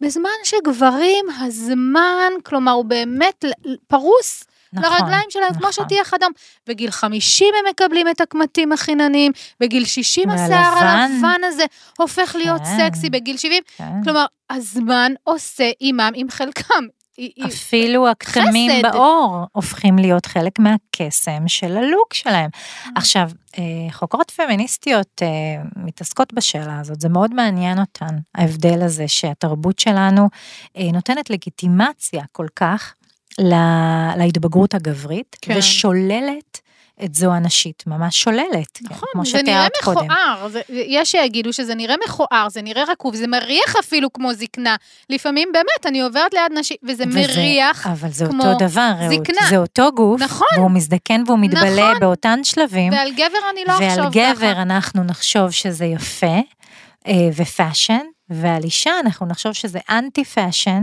בזמן 0.00 0.30
שגברים, 0.44 1.24
הזמן, 1.40 2.32
כלומר, 2.44 2.72
הוא 2.72 2.84
באמת 2.84 3.44
פרוס 3.88 4.44
נכון, 4.72 4.92
לרגליים 4.92 5.30
שלהם, 5.30 5.52
כמו 5.54 5.68
נכון. 5.68 5.84
שטיח 5.84 6.14
אדם. 6.14 6.30
בגיל 6.66 6.90
50 6.90 7.54
הם 7.58 7.64
מקבלים 7.70 8.08
את 8.08 8.20
הקמטים 8.20 8.72
החינניים, 8.72 9.32
בגיל 9.60 9.84
60 9.84 10.30
השיער. 10.30 10.74
הלבן 10.78 11.40
הזה 11.44 11.64
הופך 11.98 12.34
להיות 12.38 12.62
כן. 12.62 12.88
סקסי, 12.90 13.10
בגיל 13.10 13.36
70, 13.36 13.62
כן. 13.76 13.84
כלומר, 14.04 14.24
הזמן 14.50 15.12
עושה 15.24 15.70
עימם, 15.78 16.10
עם 16.14 16.30
חלקם. 16.30 16.84
היא- 17.20 17.32
היא- 17.36 17.46
אפילו 17.46 18.08
הכתמים 18.08 18.70
חסד. 18.72 18.92
בעור 18.92 19.36
הופכים 19.52 19.98
להיות 19.98 20.26
חלק 20.26 20.58
מהקסם 20.58 21.48
של 21.48 21.76
הלוק 21.76 22.14
שלהם. 22.14 22.50
עכשיו, 22.96 23.30
אה, 23.58 23.62
חוקרות 23.92 24.30
פמיניסטיות 24.30 25.22
אה, 25.22 25.28
מתעסקות 25.76 26.32
בשאלה 26.34 26.80
הזאת, 26.80 27.00
זה 27.00 27.08
מאוד 27.08 27.34
מעניין 27.34 27.78
אותן, 27.78 28.16
ההבדל 28.34 28.82
הזה 28.82 29.08
שהתרבות 29.08 29.78
שלנו 29.78 30.28
אה, 30.76 30.88
נותנת 30.92 31.30
לגיטימציה 31.30 32.22
כל 32.32 32.46
כך 32.56 32.94
לה- 33.38 34.12
להתבגרות 34.16 34.74
הגברית, 34.74 35.36
כן. 35.42 35.54
ושוללת 35.58 36.60
את 37.04 37.14
זו 37.14 37.32
הנשית, 37.32 37.84
ממש 37.86 38.22
שוללת, 38.22 38.46
כן, 38.74 38.84
נכון, 38.90 39.08
כמו 39.12 39.24
זה 39.26 39.32
נראה 39.42 39.42
שתיארת 39.42 39.70
קודם. 39.84 40.04
מכוער, 40.06 40.48
זה, 40.48 40.60
יש 40.68 41.10
שיגידו 41.10 41.52
שזה 41.52 41.74
נראה 41.74 41.94
מכוער, 42.06 42.48
זה 42.48 42.62
נראה 42.62 42.84
רקוב, 42.88 43.16
זה 43.16 43.26
מריח 43.26 43.76
אפילו 43.80 44.12
כמו 44.12 44.34
זקנה. 44.34 44.76
לפעמים 45.10 45.48
באמת, 45.52 45.86
אני 45.86 46.00
עוברת 46.00 46.34
ליד 46.34 46.58
נשים, 46.58 46.76
וזה 46.82 47.04
וזה- 47.08 47.18
מריח, 47.20 47.86
אבל 47.86 48.08
זה 48.10 48.26
כמו 48.26 48.44
אותו 48.46 48.58
דבר. 48.66 48.92
זקנה. 49.10 49.40
זה 49.50 49.56
אותו 49.56 49.90
גוף, 49.96 50.20
נכון. 50.22 50.48
והוא 50.56 50.70
מזדקן 50.70 51.22
והוא 51.26 51.38
מתבלה 51.38 51.88
נכון. 51.88 52.00
באותן 52.00 52.44
שלבים. 52.44 52.92
ועל 52.92 53.10
גבר 53.12 53.24
אני 53.52 53.60
לא 53.66 53.72
ועל 53.72 53.88
אחשוב 53.90 54.12
גבר 54.12 54.34
ככה. 54.52 54.62
אנחנו 54.62 55.04
נחשוב 55.04 55.50
שזה 55.50 55.84
יפה 55.84 56.36
אה, 57.06 57.28
ו 57.36 57.43
fashion, 57.43 57.98
ועל 58.30 58.64
אישה 58.64 58.90
אנחנו 59.00 59.26
נחשוב 59.26 59.52
שזה 59.52 59.78
anti-fashion, 59.90 60.82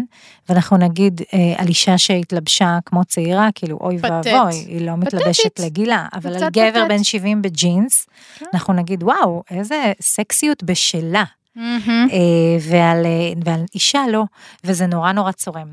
ואנחנו 0.49 0.77
נגיד 0.77 1.21
אה, 1.33 1.53
על 1.57 1.67
אישה 1.67 1.97
שהתלבשה 1.97 2.77
כמו 2.85 3.05
צעירה, 3.05 3.49
כאילו 3.55 3.77
אוי. 3.81 3.97
ואבוי, 4.01 4.53
היא 4.67 4.85
לא 4.85 4.95
מתלבשת 4.97 5.45
פתטית. 5.45 5.59
לגילה, 5.59 6.07
אבל 6.13 6.43
על 6.43 6.49
גבר 6.49 6.81
פתט. 6.81 6.89
בן 6.89 7.03
70 7.03 7.41
בג'ינס, 7.41 8.07
כן. 8.37 8.45
אנחנו 8.53 8.73
נגיד 8.73 9.03
וואו, 9.03 9.43
איזה 9.51 9.93
סקסיות 10.01 10.63
בשלה. 10.63 11.23
מהמם. 11.57 12.07
אה, 12.11 12.57
ועל, 12.61 13.05
אה, 13.05 13.33
ועל 13.45 13.63
אישה 13.75 14.03
לא, 14.11 14.23
וזה 14.63 14.87
נורא 14.87 15.11
נורא 15.11 15.31
צורם. 15.31 15.67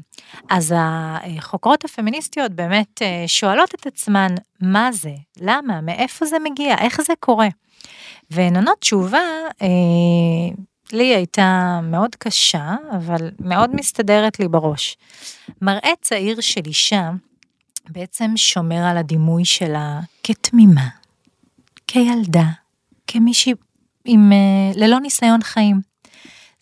אז 0.51 0.75
החוקרות 0.77 1.85
הפמיניסטיות 1.85 2.53
באמת 2.53 3.03
אה, 3.03 3.25
שואלות 3.27 3.75
את 3.75 3.87
עצמן, 3.87 4.35
מה 4.61 4.93
זה? 4.93 5.13
למה? 5.41 5.81
מאיפה 5.81 6.27
זה 6.27 6.37
מגיע? 6.39 6.79
איך 6.79 7.01
זה 7.01 7.13
קורה? 7.21 7.49
והן 8.31 8.57
עונות 8.57 8.79
תשובה, 8.79 9.19
אה, 9.63 9.69
לי 10.93 11.15
הייתה 11.15 11.81
מאוד 11.83 12.15
קשה, 12.15 12.75
אבל 12.97 13.31
מאוד 13.41 13.77
מסתדרת 13.77 14.41
לי 14.41 14.49
בראש. 14.49 14.97
מראה 15.63 15.91
צעיר 16.01 16.41
של 16.41 16.61
אישה 16.67 17.11
בעצם 17.89 18.37
שומר 18.37 18.85
על 18.85 18.97
הדימוי 18.97 19.45
שלה 19.45 20.01
כתמימה, 20.23 20.89
כילדה, 21.87 22.47
כמישהי 23.07 23.55
עם, 24.05 24.33
אה, 24.33 24.73
ללא 24.75 25.01
ניסיון 25.01 25.43
חיים. 25.43 25.81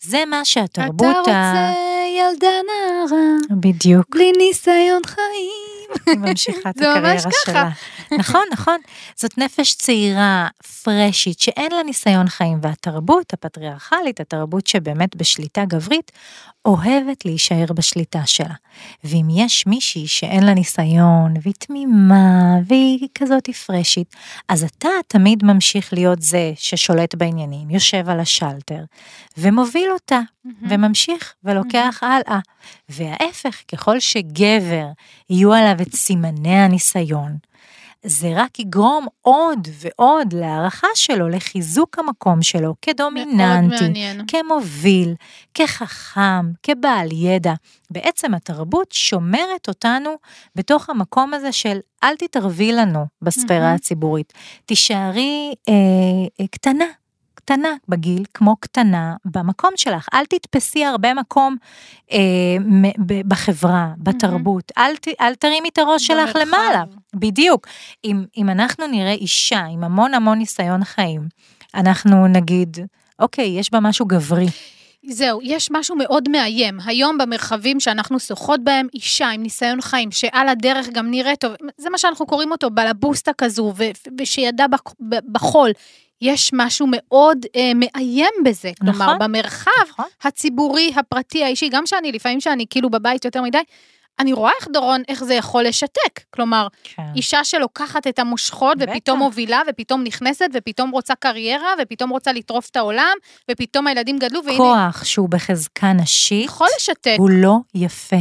זה 0.01 0.23
מה 0.29 0.45
שהתרבות 0.45 1.11
אתה 1.11 1.19
רוצה 1.19 1.73
ילדה 2.17 2.47
נערה, 2.47 3.59
בדיוק, 3.61 4.05
בלי 4.09 4.31
ניסיון 4.37 5.01
חיים. 5.05 5.83
היא 6.05 6.17
ממשיכה 6.17 6.69
את 6.69 6.77
זה 6.79 6.85
ממש 6.87 7.25
הקריירה 7.25 7.31
ככה. 7.45 7.69
נכון, 8.19 8.41
נכון. 8.51 8.77
זאת 9.15 9.37
נפש 9.37 9.73
צעירה, 9.73 10.47
פרשית, 10.83 11.39
שאין 11.39 11.71
לה 11.71 11.83
ניסיון 11.83 12.27
חיים, 12.27 12.59
והתרבות 12.61 13.33
הפטריארכלית, 13.33 14.19
התרבות 14.19 14.67
שבאמת 14.67 15.15
בשליטה 15.15 15.65
גברית, 15.65 16.11
אוהבת 16.65 17.25
להישאר 17.25 17.65
בשליטה 17.75 18.25
שלה. 18.25 18.53
ואם 19.03 19.25
יש 19.29 19.67
מישהי 19.67 20.07
שאין 20.07 20.43
לה 20.43 20.53
ניסיון, 20.53 21.33
והיא 21.41 21.53
תמימה, 21.59 22.55
והיא 22.67 23.07
כזאת 23.15 23.49
פרשית, 23.49 24.15
אז 24.49 24.63
אתה 24.63 24.89
תמיד 25.07 25.45
ממשיך 25.45 25.93
להיות 25.93 26.21
זה 26.21 26.51
ששולט 26.55 27.15
בעניינים, 27.15 27.69
יושב 27.69 28.09
על 28.09 28.19
השלטר, 28.19 28.83
ומוביל 29.37 29.91
אותה, 29.93 30.19
וממשיך 30.69 31.33
ולוקח 31.43 31.99
הלאה. 32.01 32.39
וההפך, 32.89 33.61
ככל 33.67 33.99
שגבר 33.99 34.85
יהיו 35.29 35.53
עליו 35.53 35.81
את 35.81 35.95
סימני 35.95 36.55
הניסיון, 36.55 37.37
זה 38.05 38.31
רק 38.35 38.59
יגרום 38.59 39.07
עוד 39.21 39.67
ועוד 39.79 40.33
להערכה 40.33 40.87
שלו, 40.95 41.29
לחיזוק 41.29 41.99
המקום 41.99 42.41
שלו 42.41 42.75
כדומיננטי. 42.81 43.75
כמוביל, 44.27 45.15
כחכם, 45.53 46.51
כבעל 46.63 47.11
ידע. 47.11 47.53
בעצם 47.89 48.33
התרבות 48.33 48.91
שומרת 48.91 49.67
אותנו 49.67 50.09
בתוך 50.55 50.89
המקום 50.89 51.33
הזה 51.33 51.51
של 51.51 51.79
אל 52.03 52.15
תתערבי 52.15 52.71
לנו 52.71 53.05
בספירה. 53.21 53.73
הציבורית. 53.73 54.33
תישארי 54.65 55.53
אה, 55.69 55.73
אה, 56.39 56.47
קטנה. 56.47 56.85
קטנה 57.45 57.73
בגיל, 57.89 58.23
כמו 58.33 58.55
קטנה 58.55 59.15
במקום 59.25 59.71
שלך. 59.75 60.07
אל 60.13 60.25
תתפסי 60.25 60.85
הרבה 60.85 61.13
מקום 61.13 61.55
אה, 62.11 62.17
מ- 62.59 63.05
ב- 63.07 63.27
בחברה, 63.27 63.87
בתרבות. 63.97 64.71
אל, 64.77 64.95
ת, 64.95 65.07
אל 65.21 65.35
תרימי 65.35 65.69
את 65.69 65.77
הראש 65.77 66.07
שלך. 66.07 66.35
למעלה. 66.41 66.83
בדיוק. 67.15 67.67
אם, 68.05 68.25
אם 68.37 68.49
אנחנו 68.49 68.87
נראה 68.87 69.11
אישה 69.13 69.59
עם 69.59 69.83
המון 69.83 70.13
המון 70.13 70.37
ניסיון 70.37 70.83
חיים, 70.83 71.21
אנחנו 71.75 72.27
נגיד, 72.27 72.77
אוקיי, 73.19 73.59
יש 73.59 73.71
בה 73.71 73.79
משהו 73.79 74.05
גברי. 74.05 74.45
זהו, 75.09 75.39
יש 75.43 75.69
משהו 75.71 75.95
מאוד 75.95 76.29
מאיים. 76.29 76.77
היום 76.85 77.17
במרחבים 77.17 77.79
שאנחנו 77.79 78.19
שוחות 78.19 78.63
בהם, 78.63 78.87
אישה 78.93 79.29
עם 79.29 79.43
ניסיון 79.43 79.81
חיים, 79.81 80.11
שעל 80.11 80.49
הדרך 80.49 80.89
גם 80.89 81.11
נראית 81.11 81.39
טוב, 81.39 81.51
זה 81.77 81.89
מה 81.89 81.97
שאנחנו 81.97 82.25
קוראים 82.25 82.51
אותו, 82.51 82.69
בלבוסטה 82.69 83.31
כזו, 83.37 83.73
ו- 83.77 83.83
ושידה 84.19 84.67
בח- 84.67 84.93
ב- 85.09 85.31
בחול. 85.31 85.69
יש 86.23 86.51
משהו 86.53 86.87
מאוד 86.91 87.37
אה, 87.55 87.71
מאיים 87.75 88.33
בזה. 88.45 88.71
כלומר, 88.81 89.05
נכון. 89.05 89.19
במרחב 89.19 89.71
נכון. 89.89 90.05
הציבורי, 90.23 90.91
הפרטי, 90.95 91.43
האישי, 91.43 91.69
גם 91.69 91.85
שאני, 91.85 92.11
לפעמים 92.11 92.41
שאני 92.41 92.65
כאילו 92.69 92.89
בבית 92.89 93.25
יותר 93.25 93.41
מדי, 93.41 93.57
אני 94.19 94.33
רואה 94.33 94.51
איך 94.59 94.67
דורון, 94.73 95.01
איך 95.07 95.23
זה 95.23 95.33
יכול 95.33 95.63
לשתק. 95.63 96.19
כלומר, 96.29 96.67
כן. 96.83 97.03
אישה 97.15 97.43
שלוקחת 97.43 98.07
את 98.07 98.19
המושכות 98.19 98.77
בטח. 98.77 98.91
ופתאום 98.91 99.19
מובילה 99.19 99.61
ופתאום 99.69 100.03
נכנסת 100.03 100.45
ופתאום 100.53 100.89
רוצה 100.89 101.15
קריירה 101.15 101.69
ופתאום 101.81 102.09
רוצה 102.09 102.33
לטרוף 102.33 102.69
את 102.69 102.75
העולם 102.75 103.13
ופתאום 103.51 103.87
הילדים 103.87 104.19
גדלו 104.19 104.45
והנה, 104.45 104.57
כוח 104.57 105.03
שהוא 105.03 105.29
בחזקה 105.29 105.93
נשית, 105.93 106.45
יכול 106.45 106.67
לשתק. 106.77 107.15
הוא 107.17 107.29
לא 107.29 107.57
יפה. 107.75 108.19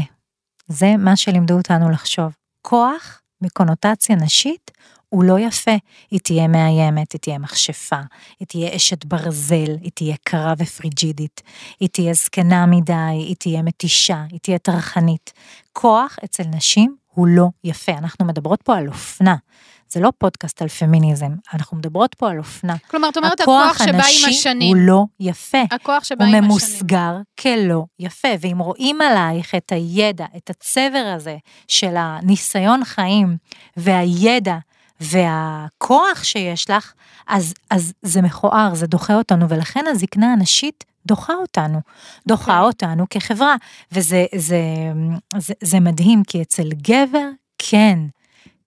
זה 0.69 0.97
מה 0.99 1.17
שלימדו 1.17 1.55
אותנו 1.55 1.91
לחשוב. 1.91 2.33
כוח 2.63 3.21
בקונוטציה 3.41 4.17
נשית 4.17 4.71
הוא 5.13 5.25
לא 5.25 5.39
יפה. 5.39 5.77
היא 6.11 6.21
תהיה 6.21 6.49
מאיימת, 6.49 7.13
היא 7.13 7.21
תהיה 7.21 7.39
מכשפה, 7.39 8.01
היא 8.41 8.49
תהיה 8.49 8.77
אשת 8.77 9.05
ברזל, 9.05 9.77
היא 9.81 9.91
תהיה 9.95 10.17
קרה 10.25 10.55
ופריג'ידית, 10.59 11.43
היא 11.81 11.89
תהיה 11.89 12.15
זקנה 12.15 12.67
מדי, 12.67 12.93
היא 12.93 13.37
תהיה 13.39 13.63
מתישה, 13.63 14.25
היא 14.31 14.41
תהיה 14.43 14.59
טרחנית. 14.59 15.33
כוח 15.73 16.17
אצל 16.25 16.43
נשים 16.43 16.97
הוא 17.09 17.27
לא 17.27 17.49
יפה. 17.65 17.93
אנחנו 17.93 18.25
מדברות 18.25 18.63
פה 18.63 18.77
על 18.77 18.89
אופנה. 18.89 19.37
זה 19.89 20.01
לא 20.01 20.13
פודקאסט 20.19 20.63
על 20.63 20.69
פמיניזם, 20.69 21.31
אנחנו 21.55 21.77
מדברות 21.77 22.15
פה 22.15 22.31
על 22.31 22.39
אופנה. 22.39 22.77
כלומר, 22.87 23.09
את 23.09 23.17
אומרת, 23.17 23.41
הכוח 23.41 23.79
שבא 23.79 23.89
עם 23.89 23.95
הנשי 23.95 24.27
השנים. 24.27 24.77
הוא 24.77 24.87
לא 24.87 25.05
יפה. 25.21 25.63
הכוח 25.71 26.05
שבא 26.05 26.25
הוא 26.25 26.29
עם 26.29 26.35
השנים. 26.35 26.45
ממוסגר 26.45 27.17
כלא 27.41 27.85
יפה, 27.99 28.29
ואם 28.41 28.59
רואים 28.59 29.01
עלייך 29.01 29.55
את 29.55 29.73
הידע, 29.73 30.27
את 30.37 30.51
הצבר 30.51 31.13
הזה 31.17 31.37
של 31.69 31.95
הניסיון 31.97 32.85
חיים 32.85 33.37
והידע 33.77 34.57
והכוח 35.01 36.25
שיש 36.25 36.71
לך, 36.71 36.93
אז, 37.27 37.55
אז 37.71 37.93
זה 38.03 38.23
מכוער, 38.23 38.75
זה 38.75 38.87
דוחה 38.87 39.15
אותנו, 39.15 39.49
ולכן 39.49 39.85
הזקנה 39.89 40.33
הנשית 40.33 40.85
דוחה 41.07 41.33
אותנו, 41.35 41.81
דוחה 42.27 42.61
אוקיי. 42.61 42.67
אותנו 42.67 43.07
כחברה, 43.11 43.55
וזה 43.93 44.25
זה, 44.35 44.61
זה, 45.39 45.55
זה 45.61 45.81
מדהים, 45.81 46.23
כי 46.27 46.43
אצל 46.43 46.69
גבר, 46.73 47.29
כן. 47.59 47.99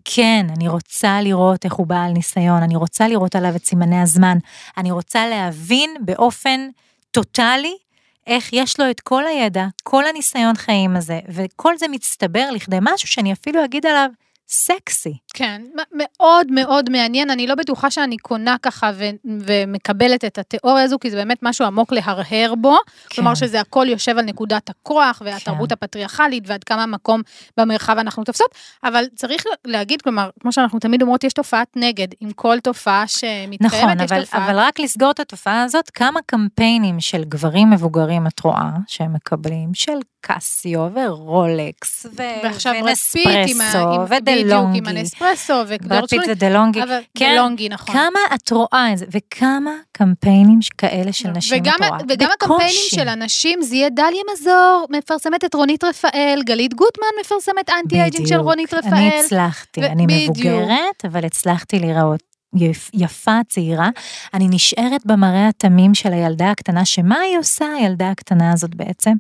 כן, 0.06 0.46
אני 0.58 0.68
רוצה 0.68 1.22
לראות 1.22 1.66
איך 1.66 1.74
הוא 1.74 1.88
בעל 1.88 2.12
ניסיון, 2.12 2.64
אני 2.64 2.76
רוצה 2.76 3.08
לראות 3.08 3.36
עליו 3.36 3.56
את 3.56 3.66
סימני 3.66 4.02
הזמן, 4.02 4.38
אני 4.78 4.92
רוצה 4.92 5.28
להבין 5.28 5.96
באופן 6.00 6.70
טוטאלי 7.12 7.78
איך 8.28 8.54
יש 8.54 8.80
לו 8.80 8.90
את 8.90 9.00
כל 9.00 9.28
הידע, 9.28 9.66
כל 9.84 10.06
הניסיון 10.06 10.56
חיים 10.56 10.96
הזה, 10.96 11.20
וכל 11.30 11.78
זה 11.78 11.88
מצטבר 11.88 12.52
לכדי 12.52 12.78
משהו 12.82 13.08
שאני 13.08 13.34
אפילו 13.34 13.66
אגיד 13.66 13.86
עליו 13.86 14.10
סקסי. 14.48 15.14
כן, 15.34 15.62
מאוד 15.92 16.52
מאוד 16.52 16.90
מעניין, 16.90 17.30
אני 17.30 17.48
לא 17.48 17.56
בטוחה 17.56 17.92
שאני 17.92 18.18
קונה 18.18 18.56
ככה 18.62 18.92
ו- 18.96 19.10
ומקבלת 19.46 20.26
את 20.26 20.38
התיאוריה 20.38 20.84
הזו, 20.84 20.98
כי 21.00 21.10
זה 21.12 21.16
באמת 21.18 21.38
משהו 21.42 21.66
עמוק 21.66 21.92
להרהר 21.92 22.54
בו, 22.62 22.76
כן. 22.86 23.16
כלומר 23.16 23.36
שזה 23.36 23.62
הכל 23.62 23.86
יושב 23.90 24.18
על 24.18 24.26
נקודת 24.26 24.70
הכוח 24.70 25.22
והתרבות 25.26 25.72
הפטריארכלית 25.72 26.44
ועד 26.48 26.64
כמה 26.64 26.86
מקום 26.86 27.22
במרחב 27.58 27.98
אנחנו 27.98 28.24
תופסות, 28.24 28.56
אבל 28.84 29.06
צריך 29.16 29.44
להגיד, 29.66 30.02
כלומר, 30.02 30.30
כמו 30.40 30.52
שאנחנו 30.52 30.80
תמיד 30.80 31.02
אומרות, 31.02 31.24
יש 31.24 31.34
תופעת 31.34 31.68
נגד, 31.76 32.08
עם 32.20 32.32
כל 32.32 32.60
תופעה 32.60 33.08
שמתקיימת, 33.08 33.62
נכון, 33.62 34.02
יש 34.02 34.12
אבל, 34.12 34.22
תופעה. 34.24 34.46
אבל 34.46 34.60
רק 34.60 34.80
לסגור 34.80 35.12
את 35.12 35.20
התופעה 35.20 35.64
הזאת, 35.64 35.90
כמה 35.90 36.20
קמפיינים 36.26 37.00
של 37.00 37.24
גברים 37.24 37.70
מבוגרים 37.70 38.28
את 38.28 38.40
רואה 38.40 38.70
שהם 38.88 39.14
מקבלים, 39.14 39.70
של 39.74 39.94
קסיו 40.22 40.88
ורולקס 40.96 42.06
ו- 42.06 42.22
ונספרסו 42.84 43.78
עם- 43.80 44.06
בדיוק, 44.44 44.66
עם. 44.74 44.88
הנספרסו 44.88 45.54
וג'ורג' 45.68 46.06
פיט 46.10 46.22
ודלונגי. 46.30 46.84
אבל 46.84 47.00
כן, 47.18 47.32
דלונגי, 47.36 47.70
נכון. 47.70 47.96
כמה 47.96 48.20
את 48.36 48.52
רואה 48.52 48.94
את 48.94 48.98
זה, 48.98 49.06
וכמה 49.12 49.72
קמפיינים 49.92 50.60
כאלה 50.78 51.14
של 51.14 51.30
נשים 51.30 51.62
וגם, 51.62 51.74
את 51.84 51.90
רואה. 51.90 52.00
וגם 52.10 52.30
הקמפיינים. 52.34 52.76
של 52.90 53.08
הנשים, 53.08 53.62
זה 53.62 53.76
יהיה 53.76 53.90
דליה 53.90 54.22
מזור, 54.34 54.88
מפרסמת 54.90 55.46
את 55.46 55.54
רונית 55.54 55.84
רפאל, 55.84 56.42
גלית 56.46 56.74
גוטמן 56.74 57.08
מפרסמת 57.22 57.70
anti-aging 57.70 58.28
של 58.28 58.34
בדיוק. 58.34 58.48
רונית 58.48 58.74
רפאל. 58.74 58.94
אני 58.94 59.20
הצלחתי, 59.20 59.82
ו- 59.82 59.86
אני 59.86 60.04
בדיוק. 60.06 60.38
מבוגרת, 60.38 61.06
אבל 61.06 61.26
הצלחתי 61.26 61.80
להיראות 61.80 62.35
יפה, 62.94 63.40
צעירה. 63.50 63.90
אני 64.34 64.48
נשארת 64.50 65.06
במראה 65.06 65.48
התמים 65.48 65.94
של 65.94 66.14
הילדה 66.14 66.52
הקטנה, 66.52 66.86
שמה 66.86 67.20
היא 67.20 67.38
עושה, 67.38 67.66
הילדה 67.74 68.12
הקטנה 68.12 68.52
הזאת 68.54 68.76
בעצם? 68.76 69.12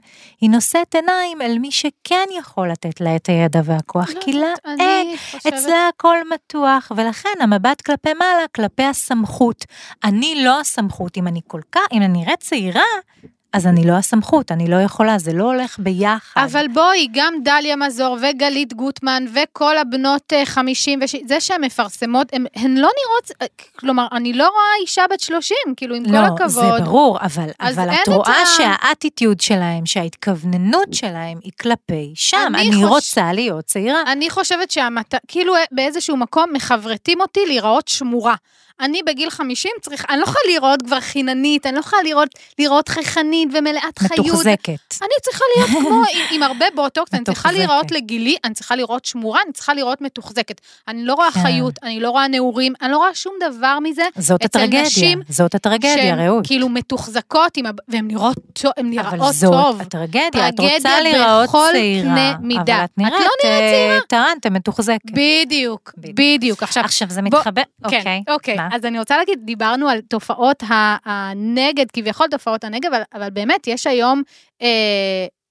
היא 0.41 0.49
נושאת 0.49 0.95
עיניים 0.95 1.41
אל 1.41 1.59
מי 1.59 1.71
שכן 1.71 2.25
יכול 2.39 2.71
לתת 2.71 3.01
לה 3.01 3.15
את 3.15 3.29
הידע 3.29 3.61
והכוח, 3.63 4.09
לא 4.09 4.21
כי 4.21 4.33
לה 4.33 4.53
אין. 4.79 5.17
חושבת... 5.31 5.53
אצלה 5.53 5.87
הכל 5.87 6.17
מתוח, 6.33 6.91
ולכן 6.95 7.29
המבט 7.41 7.81
כלפי 7.81 8.13
מעלה, 8.13 8.45
כלפי 8.55 8.83
הסמכות. 8.83 9.65
אני 10.03 10.43
לא 10.43 10.59
הסמכות, 10.59 11.17
אם 11.17 11.27
אני 11.27 11.41
כל 11.47 11.61
כך, 11.71 11.81
אם 11.91 12.01
אני 12.01 12.07
נראית 12.07 12.39
צעירה, 12.39 12.81
אז 13.55 13.67
אני 13.67 13.87
לא 13.87 13.93
הסמכות, 13.93 14.51
אני 14.51 14.67
לא 14.67 14.75
יכולה, 14.75 15.17
זה 15.17 15.33
לא 15.33 15.43
הולך 15.43 15.75
ביחד. 15.79 16.41
אבל 16.43 16.65
בואי, 16.73 17.07
גם 17.13 17.33
דליה 17.43 17.75
מזור 17.75 18.17
וגלית 18.21 18.73
גוטמן 18.73 19.25
וכל 19.35 19.77
הבנות 19.77 20.33
אה, 20.33 20.45
50, 20.45 20.99
וש... 21.03 21.15
זה 21.27 21.39
שהן 21.39 21.63
מפרסמות, 21.63 22.27
הן, 22.33 22.45
הן 22.55 22.71
לא 22.77 22.89
נראות, 22.99 23.31
אה, 23.41 23.47
כלומר, 23.79 24.07
אני 24.11 24.33
לא 24.33 24.43
רואה 24.43 24.81
אישה 24.81 25.03
בת 25.13 25.19
30, 25.19 25.57
כאילו, 25.77 25.95
עם 25.95 26.03
לא, 26.05 26.09
כל 26.09 26.43
הכבוד. 26.43 26.49
זה 26.77 26.83
ברור, 26.83 27.17
אבל, 27.21 27.49
אבל 27.61 27.89
את 27.89 27.95
את 28.03 28.07
רואה 28.07 28.41
ה- 28.41 28.45
שהאטיטיוד 28.45 29.39
שלהם, 29.41 29.85
שההתכווננות 29.85 30.93
שלהם 30.93 31.37
היא 31.43 31.51
כלפי 31.61 32.11
שם. 32.15 32.37
אני 32.47 32.61
אני, 32.69 32.75
חוש- 32.75 32.89
רוצה 32.89 33.33
להיות 33.33 33.65
צעירה. 33.65 34.01
אני 34.11 34.29
חושבת 34.29 34.71
שהמת... 34.71 35.15
כאילו 35.27 35.53
באיזשהו 35.71 36.17
מקום 36.17 36.45
מחברתים 36.53 37.21
אותי 37.21 37.39
להיראות 37.47 37.87
שמורה. 37.87 38.35
אני 38.79 39.03
בגיל 39.05 39.29
50 39.29 39.71
צריכה, 39.81 40.07
אני 40.09 40.19
לא 40.19 40.23
יכולה 40.23 40.53
לראות 40.53 40.81
כבר 40.81 40.99
חיננית, 40.99 41.65
אני 41.65 41.75
לא 41.75 41.79
יכולה 41.79 42.03
לראות, 42.03 42.29
לראות 42.59 42.89
חייכנית 42.89 43.49
ומלאת 43.53 43.99
חיות. 43.99 44.19
מתוחזקת. 44.25 44.93
אני 45.01 45.09
צריכה 45.21 45.43
להיות 45.55 45.69
כמו, 45.69 46.03
עם, 46.13 46.21
עם 46.31 46.43
הרבה 46.43 46.65
בוטוקס, 46.75 47.13
אני 47.13 47.23
צריכה. 47.23 47.51
להיראות 47.51 47.91
לגילי, 47.91 48.35
אני 48.43 48.53
צריכה 48.53 48.75
לראות 48.75 49.05
שמורה, 49.05 49.39
אני 49.45 49.53
צריכה 49.53 49.73
לראות 49.73 50.01
מתוחזקת. 50.01 50.61
אני 50.87 51.05
לא 51.05 51.13
רואה 51.13 51.31
כן. 51.31 51.41
חיות, 51.43 51.73
אני 51.83 51.99
לא 51.99 52.09
רואה 52.09 52.27
נעורים, 52.27 52.73
אני 52.81 52.91
לא 52.91 52.97
רואה 52.97 53.15
שום 53.15 53.33
דבר 53.49 53.79
מזה. 53.79 54.03
זאת 54.17 54.45
הטרגדיה, 54.45 54.83
זאת 55.29 55.55
הטרגדיה, 55.55 55.95
שהן 55.97 56.19
רעות. 56.19 56.47
כאילו 56.47 56.69
מתוחזקות, 56.69 57.57
והן 57.87 58.07
נראות 58.07 58.37
טוב, 58.53 58.71
הן 58.77 58.89
נראות 58.89 59.13
אבל 59.13 59.31
זאת 59.31 59.51
טוב. 59.51 59.81
הטרגדיה, 59.81 60.49
את 60.49 60.59
רוצה 60.59 61.01
להיראות 61.01 61.49
צעירה. 61.71 62.31
אבל 62.31 62.55
את 62.55 62.69
את 62.69 62.69
לא 62.99 63.05
נראית 63.05 63.45
נראית 63.45 63.73
צעירה. 63.73 63.99
טרנטה 64.07 64.49
מתוחזקת. 64.49 65.11
בדיוק, 65.11 65.93
בדיוק. 65.97 66.63
עכשיו, 66.63 66.83
עכשיו 66.83 67.07
זה 67.09 67.21
מתחבר, 67.21 67.61
כן, 67.89 67.97
אוקיי. 67.97 68.23
אוקיי. 68.29 68.57
מה? 68.69 68.75
אז 68.75 68.85
אני 68.85 68.99
רוצה 68.99 69.17
להגיד, 69.17 69.39
דיברנו 69.43 69.89
על 69.89 70.01
תופעות 70.01 70.63
הנגד, 71.05 71.85
כביכול 71.93 72.27
תופעות 72.27 72.63
הנגד, 72.63 72.85
אבל, 72.85 73.01
אבל 73.13 73.29
באמת, 73.29 73.67
יש 73.67 73.87
היום, 73.87 74.23
אה, 74.61 74.67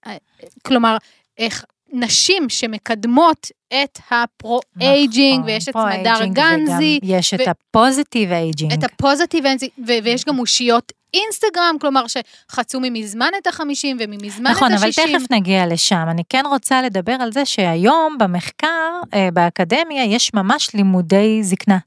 אה, 0.07 0.17
כלומר, 0.63 0.97
איך 1.39 1.65
נשים 1.93 2.49
שמקדמות 2.49 3.47
את 3.69 3.99
ה 4.11 4.22
pro-aging, 4.22 5.39
נכון, 5.39 5.47
ויש 5.47 5.69
את 5.69 5.75
סמדר 5.75 6.25
גנזי, 6.25 7.01
יש 7.03 7.35
את 7.35 7.41
ו- 7.41 7.51
ה 7.51 7.60
positive 7.60 8.33
aging. 8.33 8.73
את 8.73 8.85
ה 8.85 8.91
positive, 8.91 9.45
ו- 9.87 9.93
ויש 10.05 10.25
גם 10.25 10.39
אושיות 10.39 10.93
אינסטגרם, 11.15 11.77
כלומר 11.81 12.05
שחצו 12.07 12.81
ממזמן 12.83 13.31
את 13.43 13.47
החמישים 13.47 13.97
וממזמן 14.01 14.51
נכון, 14.51 14.73
את 14.73 14.79
אבל 14.79 14.89
השישים. 14.89 15.19
תכף 15.19 15.31
נגיע 15.31 15.67
לשם. 15.67 16.07
אני 16.11 16.23
כן 16.29 16.43
רוצה 16.47 16.83
לדבר 16.83 17.17
על 17.21 17.33
זה 17.33 17.45
שהיום 17.45 18.19
במחקר, 18.19 19.01
אה, 19.15 19.29
באקדמיה, 19.33 20.05
יש 20.05 20.35
ממש 20.35 20.75
לימודי 20.75 21.43
זקנה. 21.43 21.79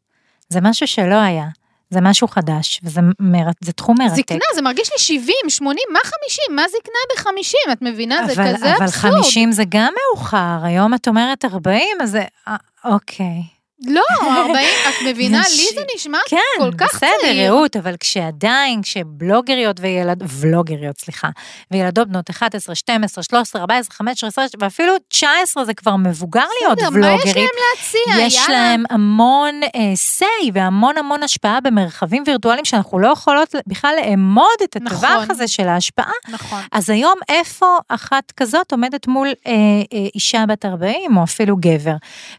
זה 0.49 0.62
משהו 0.62 0.88
שלא 0.88 1.15
היה. 1.15 1.45
זה 1.89 2.01
משהו 2.01 2.27
חדש, 2.27 2.79
וזה 2.83 3.01
מר... 3.19 3.47
זה 3.62 3.73
תחום 3.73 3.95
מרתק. 3.99 4.15
זקנה, 4.15 4.45
זה 4.55 4.62
מרגיש 4.62 4.91
לי 4.91 4.97
70, 4.97 5.36
80, 5.49 5.83
מה 5.93 5.99
50? 6.03 6.55
מה 6.55 6.63
זקנה 6.67 7.31
ב-50? 7.33 7.71
את 7.71 7.81
מבינה? 7.81 8.27
זה 8.27 8.33
אבל, 8.33 8.55
כזה 8.55 8.75
אבל 8.75 8.83
אבסורד. 8.83 9.13
50 9.13 9.51
זה 9.51 9.63
גם 9.69 9.93
מאוחר, 10.13 10.60
היום 10.63 10.93
את 10.93 11.07
אומרת 11.07 11.45
40, 11.45 11.83
אז 12.01 12.12
זה... 12.12 12.23
אה, 12.47 12.55
אוקיי. 12.86 13.43
לא, 13.85 14.01
40, 14.21 14.55
את 14.89 14.93
מבינה? 15.05 15.41
לי. 15.49 15.65
זה 15.75 15.81
נשמע 15.95 16.17
כן, 16.29 16.37
כל 16.59 16.71
כך 16.77 16.95
בסדר, 16.95 17.09
צעיר. 17.21 17.51
רעות, 17.51 17.75
אבל 17.75 17.95
כשעדיין, 17.99 18.81
כשבלוגריות 18.81 19.79
וילד... 19.79 20.23
ולוגריות, 20.27 20.97
סליחה, 20.97 21.29
וילדות 21.71 22.07
בנות 22.07 22.29
11, 22.29 22.75
12, 22.75 23.23
13, 23.23 23.61
14, 23.61 23.95
15, 23.95 24.29
16, 24.29 24.59
ואפילו 24.61 24.93
19 25.09 25.65
זה 25.65 25.73
כבר 25.73 25.95
מבוגר 25.95 26.45
להיות 26.61 26.77
בסדר, 26.77 26.89
מה 26.89 27.07
יש 27.07 27.13
ולוגרית. 27.13 27.35
להם 27.35 27.45
להציע? 27.75 28.25
יש 28.25 28.35
יאללה. 28.35 28.69
להם 28.69 28.83
המון 28.89 29.61
אה, 29.63 29.93
say 30.19 30.51
והמון 30.53 30.97
המון 30.97 31.23
השפעה 31.23 31.61
במרחבים 31.61 32.23
וירטואליים 32.27 32.65
שאנחנו 32.65 32.99
לא 32.99 33.07
יכולות 33.07 33.55
בכלל 33.67 33.95
לאמוד 34.01 34.47
את 34.63 34.75
הטווח 34.75 35.03
נכון. 35.03 35.25
הזה 35.29 35.47
של 35.47 35.67
ההשפעה. 35.67 36.11
נכון. 36.29 36.61
אז 36.71 36.89
היום 36.89 37.15
איפה 37.29 37.77
אחת 37.87 38.31
כזאת 38.37 38.71
עומדת 38.71 39.07
מול 39.07 39.27
אה, 39.27 39.53
אה, 39.93 39.97
אישה 40.15 40.43
בת 40.47 40.65
40 40.65 41.17
או 41.17 41.23
אפילו 41.23 41.55
גבר. 41.59 41.95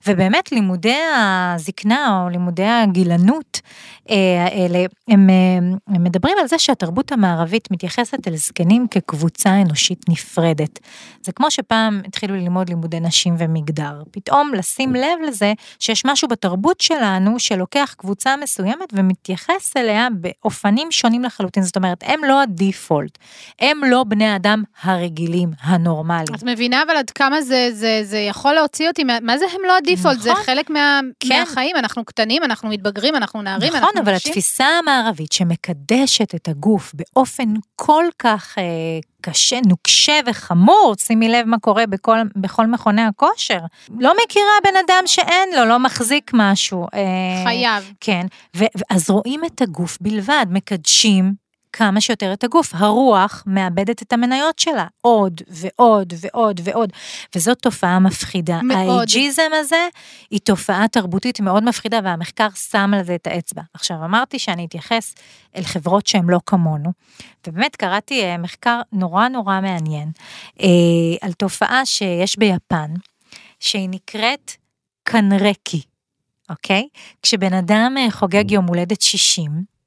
ובאמת 0.06 0.52
לימודי 0.52 0.88
הזקנה 1.28 2.22
או 2.22 2.28
לימודי 2.28 2.64
הגילנות 2.64 3.60
אה, 4.10 4.44
האלה, 4.44 4.84
הם, 5.08 5.30
אה, 5.30 5.94
הם 5.94 6.04
מדברים 6.04 6.34
על 6.40 6.48
זה 6.48 6.58
שהתרבות 6.58 7.12
המערבית 7.12 7.70
מתייחסת 7.70 8.28
אל 8.28 8.36
זקנים 8.36 8.88
כקבוצה 8.90 9.62
אנושית 9.62 10.08
נפרדת. 10.08 10.78
זה 11.22 11.32
כמו 11.32 11.50
שפעם 11.50 12.00
התחילו 12.06 12.36
ללמוד 12.36 12.68
לימודי 12.68 13.00
נשים 13.00 13.34
ומגדר. 13.38 14.02
פתאום 14.10 14.52
לשים 14.54 14.94
לב 14.94 15.18
לזה 15.26 15.52
שיש 15.78 16.04
משהו 16.04 16.28
בתרבות 16.28 16.80
שלנו 16.80 17.38
שלוקח 17.38 17.94
קבוצה 17.98 18.36
מסוימת 18.36 18.92
ומתייחס 18.92 19.76
אליה 19.76 20.08
באופנים 20.20 20.90
שונים 20.90 21.24
לחלוטין. 21.24 21.62
זאת 21.62 21.76
אומרת, 21.76 22.04
הם 22.06 22.20
לא 22.24 22.42
הדיפולט, 22.42 23.18
הם 23.60 23.80
לא 23.84 24.04
בני 24.04 24.26
האדם 24.26 24.62
הרגילים, 24.82 25.50
הנורמליים. 25.60 26.34
את 26.34 26.42
מבינה 26.42 26.82
אבל 26.82 26.96
עד 26.96 27.10
כמה 27.10 27.42
זה, 27.42 27.68
זה, 27.72 28.00
זה 28.04 28.18
יכול 28.18 28.54
להוציא 28.54 28.88
אותי, 28.88 29.04
מה 29.04 29.38
זה 29.38 29.44
הם 29.54 29.60
לא 29.66 29.76
הדיפולט? 29.76 30.20
זה 30.20 30.30
נכון. 30.30 30.44
חלק 30.44 30.70
מה, 30.70 31.00
כן. 31.20 31.28
מהחיים, 31.38 31.76
אנחנו 31.76 32.04
קטנים, 32.04 32.44
אנחנו 32.44 32.68
מתבגרים, 32.68 33.16
אנחנו 33.16 33.42
נערים, 33.42 33.68
נכון, 33.68 33.82
אנחנו 33.82 34.00
אבל 34.00 34.14
נשים. 34.14 34.30
התפיסה 34.30 34.64
המערבית 34.66 35.32
שמקדשת 35.32 36.34
את 36.34 36.48
הגוף 36.48 36.94
באופן 36.94 37.54
כל 37.76 38.04
כך 38.18 38.58
אה, 38.58 38.64
קשה, 39.20 39.58
נוקשה 39.66 40.20
וחמור, 40.26 40.94
שימי 40.98 41.28
לב 41.28 41.46
מה 41.46 41.58
קורה 41.58 41.86
בכל, 41.86 42.18
בכל 42.36 42.66
מכוני 42.66 43.02
הכושר. 43.02 43.58
לא 43.98 44.12
מכירה 44.24 44.52
בן 44.64 44.76
אדם 44.86 45.02
שאין 45.06 45.48
לו, 45.56 45.64
לא 45.64 45.78
מחזיק 45.78 46.30
משהו. 46.34 46.86
אה, 46.94 47.44
חייב. 47.44 47.92
כן, 48.00 48.26
ו- 48.56 48.64
אז 48.90 49.10
רואים 49.10 49.44
את 49.44 49.62
הגוף 49.62 49.98
בלבד, 50.00 50.46
מקדשים 50.50 51.47
כמה 51.78 52.00
שיותר 52.00 52.32
את 52.32 52.44
הגוף. 52.44 52.74
הרוח 52.74 53.44
מאבדת 53.46 54.02
את 54.02 54.12
המניות 54.12 54.58
שלה, 54.58 54.86
עוד 55.00 55.40
ועוד 55.48 56.12
ועוד 56.20 56.60
ועוד, 56.64 56.92
וזאת 57.34 57.58
תופעה 57.58 57.98
מפחידה. 57.98 58.60
מאוד. 58.62 58.78
האייג'יזם 58.78 59.50
הזה 59.52 59.88
היא 60.30 60.40
תופעה 60.40 60.88
תרבותית 60.88 61.40
מאוד 61.40 61.64
מפחידה, 61.64 62.00
והמחקר 62.04 62.48
שם 62.54 62.94
על 62.94 63.04
זה 63.04 63.14
את 63.14 63.26
האצבע. 63.26 63.62
עכשיו, 63.74 63.96
אמרתי 64.04 64.38
שאני 64.38 64.64
אתייחס 64.64 65.14
אל 65.56 65.62
חברות 65.62 66.06
שהן 66.06 66.24
לא 66.28 66.40
כמונו, 66.46 66.92
ובאמת 67.46 67.76
קראתי 67.76 68.22
אה, 68.22 68.38
מחקר 68.38 68.80
נורא 68.92 69.28
נורא 69.28 69.60
מעניין, 69.60 70.10
אה, 70.60 70.66
על 71.20 71.32
תופעה 71.32 71.86
שיש 71.86 72.38
ביפן, 72.38 72.90
שהיא 73.60 73.88
נקראת 73.88 74.52
קנרקי. 75.02 75.82
אוקיי? 76.50 76.88
כשבן 77.22 77.52
אדם 77.52 77.94
אה, 77.98 78.10
חוגג 78.10 78.50
יום 78.50 78.66
הולדת 78.66 79.00
60, 79.00 79.77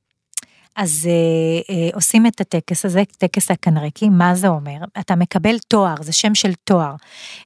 אז 0.75 1.09
אה, 1.09 1.75
אה, 1.75 1.89
עושים 1.93 2.27
את 2.27 2.41
הטקס 2.41 2.85
הזה, 2.85 3.03
טקס 3.17 3.51
הקנרקי, 3.51 4.09
מה 4.09 4.35
זה 4.35 4.47
אומר? 4.47 4.77
אתה 4.99 5.15
מקבל 5.15 5.57
תואר, 5.67 5.95
זה 6.01 6.13
שם 6.13 6.35
של 6.35 6.53
תואר. 6.63 6.93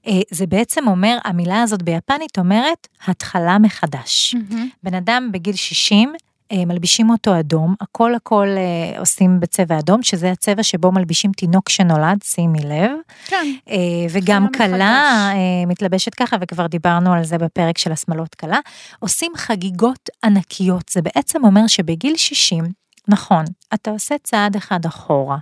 אה, 0.08 0.22
זה 0.32 0.48
בעצם 0.48 0.88
אומר, 0.88 1.18
המילה 1.24 1.62
הזאת 1.62 1.82
ביפנית 1.82 2.38
אומרת 2.38 2.88
התחלה 3.08 3.58
מחדש. 3.58 4.36
מהמם. 4.36 4.70
בן 4.84 4.94
אדם 4.94 5.30
בגיל 5.32 5.56
60, 5.56 6.14
אה, 6.52 6.66
מלבישים 6.66 7.10
אותו 7.10 7.40
אדום, 7.40 7.76
הכל 7.82 8.16
הכל 8.16 8.48
אה, 8.48 9.00
עושים 9.00 9.40
בצבע 9.40 9.80
אדום, 9.80 10.04
שזה 10.04 10.32
הצבע 10.32 10.64
שבו 10.64 10.92
מלבישים 10.92 11.32
תינוק 11.32 11.70
שנולד, 11.70 12.18
שימי 12.24 12.60
לב. 12.60 12.92
כן. 13.26 13.46
אה, 13.70 13.76
וגם 14.12 14.48
כלה. 14.58 15.32
אה, 15.34 15.66
מתלבשת 15.68 16.16
ככה, 16.16 16.38
וכבר 16.42 16.68
דיברנו 16.68 17.14
על 17.14 17.24
זה 17.24 17.38
בפרק 17.38 17.78
של 17.78 17.92
השמלות 17.92 18.36
כלה, 18.36 18.60
עושים 19.00 19.32
חגיגות 19.36 20.10
ענקיות. 20.24 20.90
זה 20.90 21.02
בעצם 21.02 21.46
אומר 21.46 21.68
שבגיל 21.68 22.16
60, 22.18 22.66
נכון, 23.08 23.46
אתה 23.74 23.92
עושה 23.92 24.16
צעד 24.24 24.56
אחד 24.56 24.86
אחורה 24.86 25.38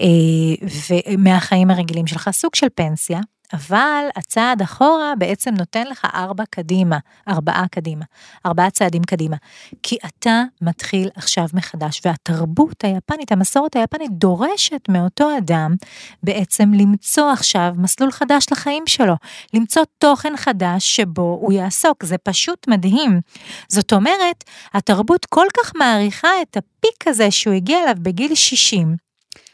אה, 0.00 0.06
מהחיים 1.18 1.70
הרגילים 1.70 2.06
שלך, 2.06 2.30
סוג 2.32 2.54
של 2.54 2.66
פנסיה, 2.74 3.20
אבל 3.52 4.04
הצעד 4.16 4.62
אחורה 4.62 5.12
בעצם 5.18 5.54
נותן 5.54 5.86
לך 5.86 6.06
ארבע 6.14 6.44
קדימה, 6.50 6.98
ארבעה 7.28 7.68
קדימה, 7.70 8.04
ארבעה 8.46 8.70
צעדים 8.70 9.02
קדימה. 9.02 9.36
כי 9.82 9.96
אתה 10.06 10.42
מתחיל 10.62 11.08
עכשיו 11.14 11.46
מחדש, 11.54 12.00
והתרבות 12.04 12.84
היפנית, 12.84 13.32
המסורת 13.32 13.76
היפנית 13.76 14.10
דורשת 14.12 14.88
מאותו 14.88 15.38
אדם 15.38 15.74
בעצם 16.22 16.72
למצוא 16.74 17.30
עכשיו 17.30 17.72
מסלול 17.76 18.10
חדש 18.10 18.46
לחיים 18.52 18.86
שלו, 18.86 19.14
למצוא 19.54 19.82
תוכן 19.98 20.36
חדש 20.36 20.96
שבו 20.96 21.38
הוא 21.42 21.52
יעסוק, 21.52 22.04
זה 22.04 22.18
פשוט 22.18 22.68
מדהים. 22.68 23.20
זאת 23.68 23.92
אומרת, 23.92 24.44
התרבות 24.74 25.26
כל 25.26 25.46
כך 25.56 25.72
מעריכה 25.76 26.28
את 26.42 26.56
הפיק 26.56 27.08
הזה 27.08 27.30
שהוא 27.30 27.54
הגיע 27.54 27.82
אליו 27.82 27.94
בגיל 28.02 28.34
60, 28.34 28.96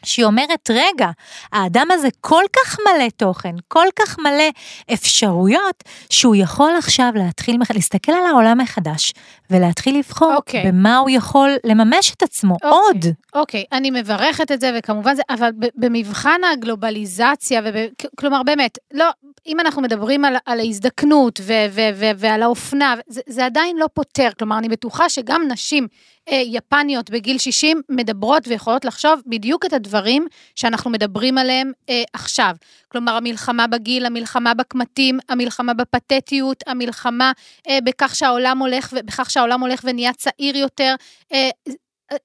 שהיא 0.03 0.25
אומרת, 0.25 0.69
רגע, 0.69 1.09
האדם 1.51 1.87
הזה 1.91 2.07
כל 2.21 2.43
כך 2.55 2.77
מלא 2.79 3.09
תוכן, 3.17 3.55
כל 3.67 3.87
כך 3.95 4.19
מלא 4.19 4.49
אפשרויות, 4.93 5.83
שהוא 6.09 6.35
יכול 6.35 6.71
עכשיו 6.77 7.11
להתחיל, 7.15 7.57
להסתכל 7.73 8.11
על 8.11 8.25
העולם 8.25 8.57
מחדש, 8.57 9.13
ולהתחיל 9.49 9.99
לבחור 9.99 10.35
אוקיי. 10.35 10.63
במה 10.71 10.97
הוא 10.97 11.09
יכול 11.09 11.49
לממש 11.63 12.13
את 12.17 12.23
עצמו 12.23 12.53
אוקיי, 12.53 12.69
עוד. 12.69 13.05
אוקיי, 13.33 13.63
אני 13.71 13.91
מברכת 13.91 14.51
את 14.51 14.61
זה, 14.61 14.71
וכמובן 14.77 15.15
זה, 15.15 15.21
אבל 15.29 15.49
במבחן 15.75 16.41
הגלובליזציה, 16.53 17.61
וב, 17.65 17.75
כלומר 18.17 18.43
באמת, 18.43 18.77
לא, 18.93 19.05
אם 19.47 19.59
אנחנו 19.59 19.81
מדברים 19.81 20.25
על, 20.25 20.35
על 20.45 20.59
ההזדקנות 20.59 21.39
ו, 21.43 21.53
ו, 21.71 21.81
ו, 21.95 22.05
ועל 22.17 22.43
האופנה, 22.43 22.95
זה, 23.07 23.21
זה 23.27 23.45
עדיין 23.45 23.77
לא 23.77 23.87
פותר, 23.93 24.29
כלומר, 24.39 24.57
אני 24.57 24.69
בטוחה 24.69 25.09
שגם 25.09 25.41
נשים 25.51 25.87
אה, 26.29 26.41
יפניות 26.45 27.09
בגיל 27.09 27.37
60 27.37 27.81
מדברות 27.89 28.47
ויכולות 28.47 28.85
לחשוב 28.85 29.21
בדיוק 29.27 29.65
את 29.65 29.73
הדברים 29.73 30.27
שאנחנו 30.55 30.91
מדברים 30.91 31.37
עליהם 31.37 31.71
אה, 31.89 32.03
עכשיו. 32.13 32.55
כלומר, 32.91 33.11
המלחמה 33.11 33.67
בגיל, 33.67 34.05
המלחמה 34.05 34.53
בקמטים, 34.53 35.19
המלחמה 35.29 35.73
בפתטיות, 35.73 36.63
המלחמה 36.67 37.31
אה, 37.69 37.77
בכך 37.83 38.15
שהעולם 38.15 38.59
הולך, 38.59 38.93
בכך 38.93 39.31
שהעולם 39.31 39.61
הולך 39.61 39.81
ונהיה 39.83 40.13
צעיר 40.13 40.57
יותר. 40.57 40.95
אה, 41.33 41.49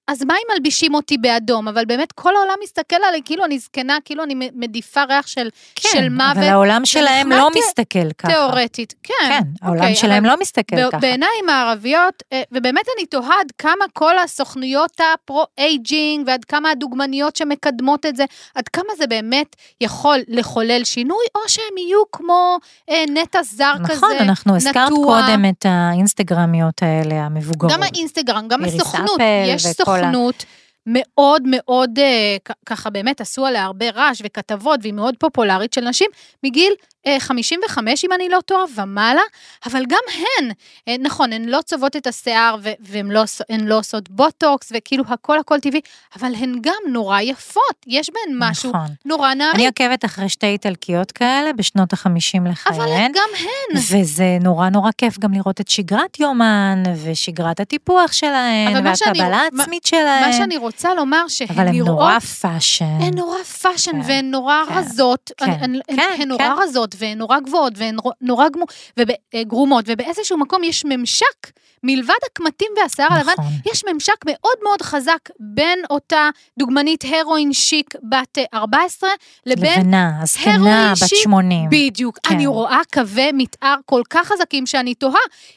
אז 0.09 0.23
מה 0.23 0.35
אם 0.35 0.55
מלבישים 0.55 0.94
אותי 0.94 1.18
באדום? 1.18 1.68
אבל 1.68 1.85
באמת 1.85 2.12
כל 2.12 2.37
העולם 2.37 2.55
מסתכל 2.64 2.97
עליי 3.09 3.20
כאילו 3.25 3.44
אני 3.44 3.59
זקנה, 3.59 3.97
כאילו 4.05 4.25
אני 4.25 4.35
מדיפה 4.55 5.03
ריח 5.05 5.27
של, 5.27 5.49
של 5.79 6.09
מוות. 6.09 6.33
כן, 6.35 6.40
אבל 6.40 6.49
העולם 6.49 6.85
שלהם 6.85 7.31
לא 7.33 7.49
ת- 7.53 7.57
מסתכל 7.59 8.12
ככה. 8.18 8.29
תיאורטית. 8.29 8.94
כן. 9.03 9.14
כן, 9.29 9.40
העולם 9.62 9.81
אוקיי, 9.81 9.94
שלהם 9.97 10.25
לא 10.25 10.35
מסתכל 10.40 10.77
ב- 10.77 10.88
ככה. 10.88 10.99
בעיניים 10.99 11.49
המערביות, 11.48 12.22
אה, 12.33 12.42
ובאמת 12.53 12.85
אני 12.99 13.07
תוהה 13.07 13.40
עד 13.40 13.53
כמה 13.59 13.85
כל 13.92 14.18
הסוכנויות 14.18 15.01
ה 15.14 15.25
pro-aging, 15.25 16.27
ועד 16.29 16.44
כמה 16.44 16.70
הדוגמניות 16.70 17.37
שמקדמות 17.37 18.07
את 18.07 18.16
זה, 18.16 18.25
עד 18.55 18.68
כמה 18.68 18.88
זה 18.99 19.07
באמת 19.07 19.57
יכול 19.81 20.18
לחולל 20.29 20.85
שינוי, 20.85 21.25
או 21.35 21.40
שהם 21.49 21.79
יהיו 21.79 22.03
כמו 22.12 22.57
אה, 22.90 23.05
נטע 23.09 23.42
זר 23.42 23.73
כזה, 23.85 23.94
נכון, 23.97 24.11
אנחנו 24.20 24.57
הזכרת 24.57 24.77
נטוע. 24.92 25.20
קודם 25.27 25.44
את 25.44 25.66
האינסטגרמיות 25.68 26.83
האלה, 26.83 27.14
המבוגרות. 27.14 27.73
גם 27.73 27.83
האינסטגרם, 27.83 28.49
גם 28.49 28.64
הסוכנות, 28.64 29.20
יש 29.47 29.66
וכל 29.80 29.90
ה- 29.90 30.02
סוכנות 30.02 30.44
מאוד 30.87 31.42
מאוד, 31.47 31.99
אה, 31.99 32.37
ככה 32.66 32.90
באמת 32.90 33.20
עשו 33.20 33.47
עליה 33.47 33.64
הרבה 33.64 33.90
רעש 33.90 34.23
וכתבות, 34.25 34.81
והיא 34.83 34.92
מאוד 34.92 35.14
פופולרית 35.18 35.73
של 35.73 35.81
נשים, 35.81 36.11
מגיל 36.42 36.73
אה, 37.07 37.16
55, 37.20 38.05
אם 38.05 38.12
אני 38.12 38.29
לא 38.29 38.38
טועה, 38.47 38.64
ומעלה, 38.77 39.23
אבל 39.66 39.83
גם 39.88 40.01
הן, 40.14 40.51
אה, 40.88 40.94
נכון, 41.01 41.33
הן 41.33 41.44
לא 41.44 41.61
צובעות 41.64 41.97
את 41.97 42.07
השיער 42.07 42.57
והן 42.81 43.11
לא, 43.11 43.25
הן 43.49 43.66
לא 43.66 43.79
עושות 43.79 44.11
בוטוקס, 44.11 44.73
וכאילו 44.77 45.05
הכל 45.09 45.38
הכל 45.38 45.61
טבעי, 45.61 45.81
אבל 46.20 46.35
הן 46.35 46.55
גם 46.61 46.92
נורא 46.92 47.20
יפות, 47.20 47.87
יש 47.87 48.11
בהן 48.11 48.37
משהו 48.38 48.70
נכון. 48.70 48.87
נורא 49.05 49.35
נערי, 49.35 49.53
אני 49.55 49.66
עוקבת 49.66 50.05
אחרי 50.05 50.29
שתי 50.29 50.47
איטלקיות 50.47 51.12
כאלה 51.12 51.53
בשנות 51.53 51.92
החמישים 51.92 52.42
אבל 52.42 52.51
לחייהן. 52.51 53.12
גם 53.14 53.29
הן. 53.38 53.79
וזה 53.79 54.38
נורא 54.40 54.68
נורא 54.68 54.90
כיף 54.99 55.18
גם 55.18 55.33
לראות 55.33 55.61
את 55.61 55.68
שגרת 55.68 56.20
יומן, 56.20 56.83
ושגרת 57.05 57.61
הטיפוח 57.61 58.12
שלהן, 58.12 58.87
והקבלה 58.87 59.37
העצמית 59.37 59.87
שלהן. 59.87 60.25
מה 60.27 60.33
שאני 60.33 60.57
רוצה 60.57 60.73
לומר, 60.96 61.28
שהן 61.28 61.48
אבל 61.50 61.66
הן 61.68 61.74
נראות... 61.74 61.88
נורא 61.88 62.18
fashion. 62.18 62.85
הן 63.00 63.14
נורא 63.18 63.42
fashion 63.42 63.92
כן, 63.92 64.08
והן 64.08 64.30
נורא 64.30 64.64
כן, 64.68 64.74
רזות, 64.74 65.30
כן, 65.37 65.44
הן- 65.50 65.62
הן- 65.88 65.96
כן, 65.96 66.16
הן 66.22 66.28
נורא 66.28 66.38
כן. 66.56 66.62
רזות 66.62 66.94
והן 66.98 67.18
נורא 67.18 67.40
גבוהות 67.40 67.72
והן 67.76 67.96
נורא 68.20 68.48
גמו- 68.48 69.04
אה, 69.34 69.42
גרומות, 69.44 69.84
ובאיזשהו 69.88 70.38
מקום 70.38 70.64
יש 70.64 70.84
ממשק, 70.84 71.50
מלבד 71.87 72.14
הקמטים 72.26 72.68
והשיער 72.76 73.12
הלבן, 73.12 73.32
נכון. 73.32 73.44
יש 73.72 73.84
ממשק 73.92 74.14
מאוד 74.26 74.56
מאוד 74.62 74.82
חזק 74.82 75.18
בין 75.40 75.78
אותה 75.90 76.28
דוגמנית 76.58 77.04
heroin 77.05 77.53
chic 77.53 77.94
בת 78.02 78.38
אה, 78.38 78.44
14 78.54 79.10
לבין 79.46 79.80
לבנה, 79.80 80.10
הזקנה, 80.22 80.92
בת 81.02 81.08
שיק, 81.08 81.18
80. 81.22 81.70
בדיוק. 81.70 82.18
כן. 82.22 82.34
אני 82.34 82.46
רואה 82.46 82.80
קווי 82.94 83.30
מתאר 83.32 83.74
כל 83.87 84.02
כך 84.10 84.28
חזקים 84.32 84.66
שאני 84.66 84.94
תוהה, 84.94 85.14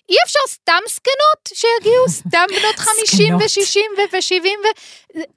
אי 0.10 0.16
אפשר 0.26 0.40
סתם 0.50 0.80
זקנות 0.90 1.50
שיגיעו, 1.54 2.10
סתם 2.10 2.46
בנות 2.62 2.76
50 2.80 3.26
זקנות. 3.28 3.42
ו-60 3.42 4.16
ו-70 4.16 4.46
ו... 4.46 4.68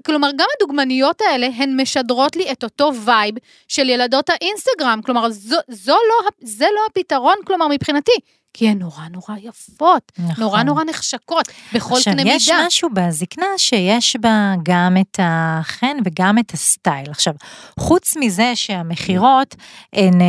כלומר, 0.07 0.31
גם 0.37 0.47
הדוגמניות 0.57 1.21
האלה, 1.21 1.49
הן 1.57 1.81
משדרות 1.81 2.37
לי 2.37 2.53
את 2.53 2.65
אותו 2.65 2.91
vibe 3.05 3.35
של 3.69 3.89
ילדות 3.89 4.31
האינסטגרם. 4.31 5.01
כלומר, 5.05 5.31
זו, 5.31 5.57
זו 5.69 5.93
לא, 6.09 6.31
זה 6.43 6.67
לא 6.75 6.81
הפתרון, 6.91 7.35
כלומר, 7.47 7.69
מבחינתי. 7.69 8.13
כי 8.55 8.69
הן 8.69 8.79
נורא 8.79 9.09
נורא 9.11 9.39
יפות, 9.43 10.13
נכון. 10.19 10.45
נורא 10.45 10.63
נורא 10.63 10.85
נחשקות, 10.85 11.49
בכל 11.75 11.95
עכשיו, 11.95 12.13
קנה 12.13 12.25
מידה. 12.25 12.37
יש 12.37 12.51
משהו 12.67 12.89
בזקנה 12.95 13.47
שיש 13.57 14.17
בה 14.17 14.55
גם 14.63 14.97
את 15.01 15.21
החן 15.23 15.97
וגם 16.05 16.39
את 16.39 16.51
הסטייל. 16.51 17.11
עכשיו, 17.11 17.35
חוץ 17.79 18.17
מזה 18.17 18.53
שהמכירות 18.55 19.55
הן 19.93 20.21
אה, 20.21 20.27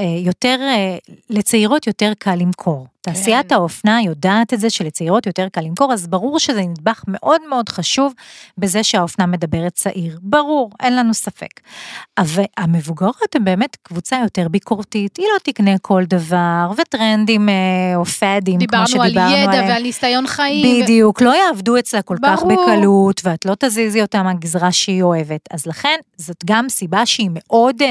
אה, 0.00 0.04
יותר, 0.24 0.56
אה, 0.60 0.96
לצעירות 1.30 1.86
יותר 1.86 2.12
קל 2.18 2.34
למכור. 2.34 2.86
תעשיית 3.12 3.48
כן. 3.48 3.54
האופנה 3.54 4.02
יודעת 4.02 4.54
את 4.54 4.60
זה 4.60 4.70
שלצעירות 4.70 5.26
יותר 5.26 5.48
קל 5.52 5.60
למכור, 5.60 5.92
אז 5.92 6.06
ברור 6.06 6.38
שזה 6.38 6.62
נדבך 6.62 7.04
מאוד 7.08 7.40
מאוד 7.48 7.68
חשוב 7.68 8.12
בזה 8.58 8.84
שהאופנה 8.84 9.26
מדברת 9.26 9.72
צעיר. 9.72 10.18
ברור, 10.22 10.70
אין 10.80 10.96
לנו 10.96 11.14
ספק. 11.14 11.60
אבל 12.18 12.44
המבוגרות 12.56 13.36
הן 13.36 13.44
באמת 13.44 13.76
קבוצה 13.82 14.20
יותר 14.22 14.48
ביקורתית, 14.48 15.16
היא 15.16 15.26
לא 15.34 15.38
תקנה 15.52 15.78
כל 15.82 16.04
דבר, 16.08 16.70
וטרנדים 16.76 17.48
אה, 17.48 17.54
או 17.96 18.04
פאדים, 18.04 18.54
כמו 18.54 18.58
דיברנו 18.58 19.02
על 19.02 19.08
שדיברנו 19.08 19.34
ידע 19.34 19.50
עליהם. 19.50 19.68
ועל 19.68 19.82
ניסיון 19.82 20.26
חיים. 20.26 20.80
ו- 20.80 20.82
בדיוק, 20.82 21.22
לא 21.22 21.34
יעבדו 21.34 21.78
אצלה 21.78 22.02
כל 22.02 22.16
כך 22.22 22.42
ברור. 22.42 22.66
בקלות, 22.66 23.20
ואת 23.24 23.44
לא 23.44 23.54
תזיזי 23.58 24.02
אותה 24.02 24.22
מהגזרה 24.22 24.72
שהיא 24.72 25.02
אוהבת. 25.02 25.40
אז 25.50 25.66
לכן, 25.66 25.96
זאת 26.16 26.44
גם 26.44 26.68
סיבה 26.68 27.06
שהיא 27.06 27.30
מאוד, 27.32 27.82
אה, 27.82 27.88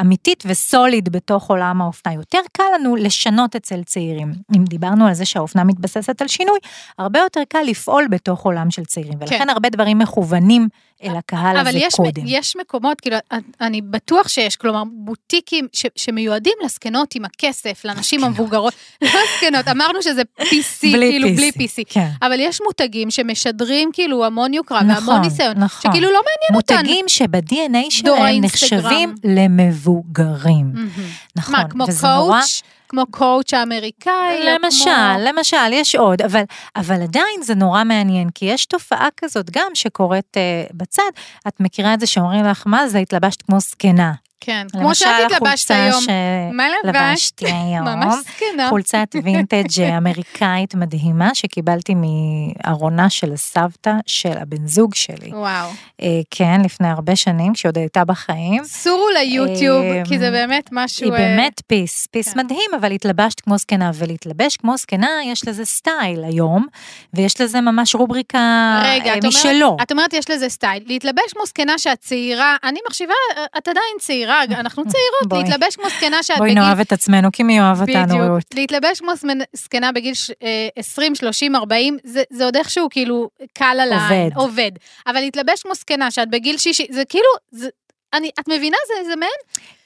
אמיתית 0.00 0.44
וסוליד 0.46 1.08
בתוך 1.08 1.50
עולם 1.50 1.80
האופנה. 1.82 2.14
יותר 2.14 2.38
קל 2.52 2.62
לנו 2.74 2.96
לשנות 2.96 3.56
אצל 3.56 3.82
צעירים. 3.82 4.32
אם 4.56 4.64
דיברנו 4.64 5.06
על 5.06 5.14
זה 5.14 5.24
שהאופנה 5.24 5.64
מתבססת 5.64 6.22
על 6.22 6.28
שינוי, 6.28 6.58
הרבה 6.98 7.18
יותר 7.18 7.40
קל 7.48 7.62
לפעול 7.62 8.06
בתוך 8.10 8.44
עולם 8.44 8.70
של 8.70 8.84
צעירים, 8.84 9.18
ולכן 9.20 9.38
כן. 9.38 9.50
הרבה 9.50 9.68
דברים 9.68 9.98
מכוונים 9.98 10.68
אל 11.02 11.16
הקהל 11.16 11.56
הזה 11.56 11.70
אבל 11.70 11.78
יש, 11.78 11.94
קודם. 11.94 12.22
יש 12.26 12.56
מקומות, 12.56 13.00
כאילו, 13.00 13.16
אני 13.60 13.80
בטוח 13.82 14.28
שיש, 14.28 14.56
כלומר, 14.56 14.82
בוטיקים 14.92 15.66
ש, 15.72 15.86
שמיועדים 15.96 16.52
לזקנות 16.64 17.14
עם 17.14 17.24
הכסף, 17.24 17.84
לנשים 17.84 18.24
המבוגרות, 18.24 18.74
לא 19.02 19.20
זקנות, 19.36 19.68
אמרנו 19.68 20.02
שזה 20.02 20.22
PC, 20.40 20.82
בלי 20.82 21.10
כאילו, 21.10 21.28
PC, 21.28 21.32
בלי 21.36 21.50
PC. 21.54 21.82
כן. 21.88 22.08
אבל 22.22 22.40
יש 22.40 22.60
מותגים 22.64 23.10
שמשדרים 23.10 23.90
כאילו 23.92 24.24
המון 24.24 24.54
יוקרה 24.54 24.82
נכון, 24.82 25.08
והמון 25.08 25.24
ניסיון, 25.24 25.58
נכון. 25.58 25.92
שכאילו 25.92 26.12
לא 26.12 26.20
מעניין 26.24 26.62
אותנו. 26.62 26.78
מותגים 26.78 27.04
שב-DNA 27.08 27.90
שלהם. 27.90 28.40
נחשבים 28.44 29.14
למבוגרים. 29.24 30.70
מהמם. 30.74 30.88
נכון, 31.36 31.54
מה, 31.54 31.68
כמו 31.68 31.84
קואוץ'? 32.00 32.62
כמו 32.94 33.06
Coach 33.10 33.54
האמריקאי? 33.54 34.44
למשל, 34.44 34.84
כמו... 34.84 35.24
למשל, 35.28 35.72
יש 35.72 35.94
עוד, 35.94 36.22
אבל, 36.22 36.42
אבל 36.76 37.02
עדיין 37.02 37.42
זה 37.42 37.54
נורא 37.54 37.84
מעניין, 37.84 38.30
כי 38.34 38.44
יש 38.44 38.66
תופעה 38.66 39.08
כזאת 39.16 39.50
גם 39.50 39.70
שקורית 39.74 40.36
אה, 40.36 40.72
בצד, 40.74 41.10
את 41.48 41.60
מכירה 41.60 41.94
את 41.94 42.00
זה 42.00 42.06
שאומרים 42.06 42.44
לך, 42.44 42.62
מה 42.66 42.88
זה, 42.88 42.98
התלבשת 42.98 43.42
כמו 43.42 43.60
זקנה. 43.60 44.12
כן, 44.44 44.66
כמו 44.72 44.94
שאת 44.94 45.08
התלבשת 45.26 45.70
היום. 45.70 46.04
מה 46.52 46.66
לבשת? 46.68 46.94
שלבשתי 46.94 47.46
היום, 47.46 47.84
ממש 47.84 48.14
זקנה. 48.20 48.68
חולצת 48.68 49.08
וינטג' 49.24 49.82
אמריקאית 49.98 50.74
מדהימה 50.74 51.34
שקיבלתי 51.34 51.94
מארונה 51.94 53.10
של 53.10 53.36
סבתא 53.36 53.92
של 54.06 54.32
הבן 54.40 54.66
זוג 54.66 54.94
שלי. 54.94 55.30
וואו. 55.32 55.70
אה, 56.02 56.20
כן, 56.30 56.60
לפני 56.64 56.88
הרבה 56.88 57.16
שנים, 57.16 57.52
כשעוד 57.52 57.78
הייתה 57.78 58.04
בחיים. 58.04 58.64
סורו 58.64 59.08
ליוטיוב, 59.08 59.84
אמ, 59.84 60.04
כי 60.04 60.18
זה 60.18 60.30
באמת 60.30 60.68
משהו... 60.72 61.04
היא 61.04 61.12
אה, 61.12 61.18
באמת 61.18 61.62
piece, 61.66 62.06
piece 62.06 62.32
כן. 62.32 62.40
מדהים, 62.40 62.70
אבל 62.80 62.92
התלבשת 62.92 63.40
כמו 63.40 63.58
זקנה, 63.58 63.90
ולהתלבש 63.94 64.56
כמו 64.56 64.76
זקנה, 64.76 65.08
יש 65.24 65.48
לזה 65.48 65.64
סטייל 65.64 66.24
היום, 66.24 66.66
ויש 67.14 67.40
לזה 67.40 67.60
ממש 67.60 67.94
רובריקה 67.94 68.82
רגע, 68.84 69.14
אה, 69.14 69.18
משלו. 69.28 69.66
אומרת, 69.66 69.82
את 69.82 69.92
אומרת 69.92 70.12
יש 70.12 70.30
לזה 70.30 70.48
סטייל. 70.48 70.82
להתלבש 70.86 71.32
כמו 71.32 71.46
זקנה 71.46 71.78
שאת 71.78 71.98
צעירה, 71.98 72.56
אני 72.64 72.78
מחשיבה, 72.88 73.14
את 73.58 73.68
עדיין 73.68 73.96
צעירה, 74.00 74.33
אנחנו 74.42 74.82
צעירות, 74.82 75.28
בואי. 75.28 75.42
להתלבש 75.42 75.76
כמו 75.76 75.84
זקנה 75.96 76.22
שאת 76.22 76.38
בואי 76.38 76.50
בגיל... 76.50 76.62
נאהב 76.62 76.80
את 76.80 76.92
עצמנו, 76.92 77.28
כי 77.32 77.42
מי 77.42 77.60
אוהב 77.60 77.80
אותנו, 77.80 78.04
בדיוק. 78.06 78.20
רעות. 78.20 78.42
להתלבש 78.54 78.98
כמו 79.00 79.12
זקנה 79.56 79.92
בגיל 79.92 80.14
ש- 80.14 80.30
אה, 80.30 80.68
20, 80.76 81.14
30, 81.14 81.56
40, 81.56 81.96
זה, 82.04 82.22
זה 82.30 82.44
עוד 82.44 82.56
איכשהו 82.56 82.88
כאילו 82.90 83.28
קל 83.54 83.76
על 83.82 83.92
העין. 83.92 84.32
עובד. 84.34 84.36
עובד. 84.36 84.70
אבל 85.06 85.20
להתלבש 85.20 85.62
כמו 85.62 85.74
זקנה 85.74 86.10
שאת 86.10 86.30
בגיל 86.30 86.58
60, 86.58 86.86
זה 86.90 87.02
כאילו, 87.08 87.24
זה, 87.50 87.68
אני, 88.14 88.30
את 88.40 88.48
מבינה? 88.48 88.76
זה, 88.86 89.08
זה 89.10 89.16
מעין? 89.16 89.30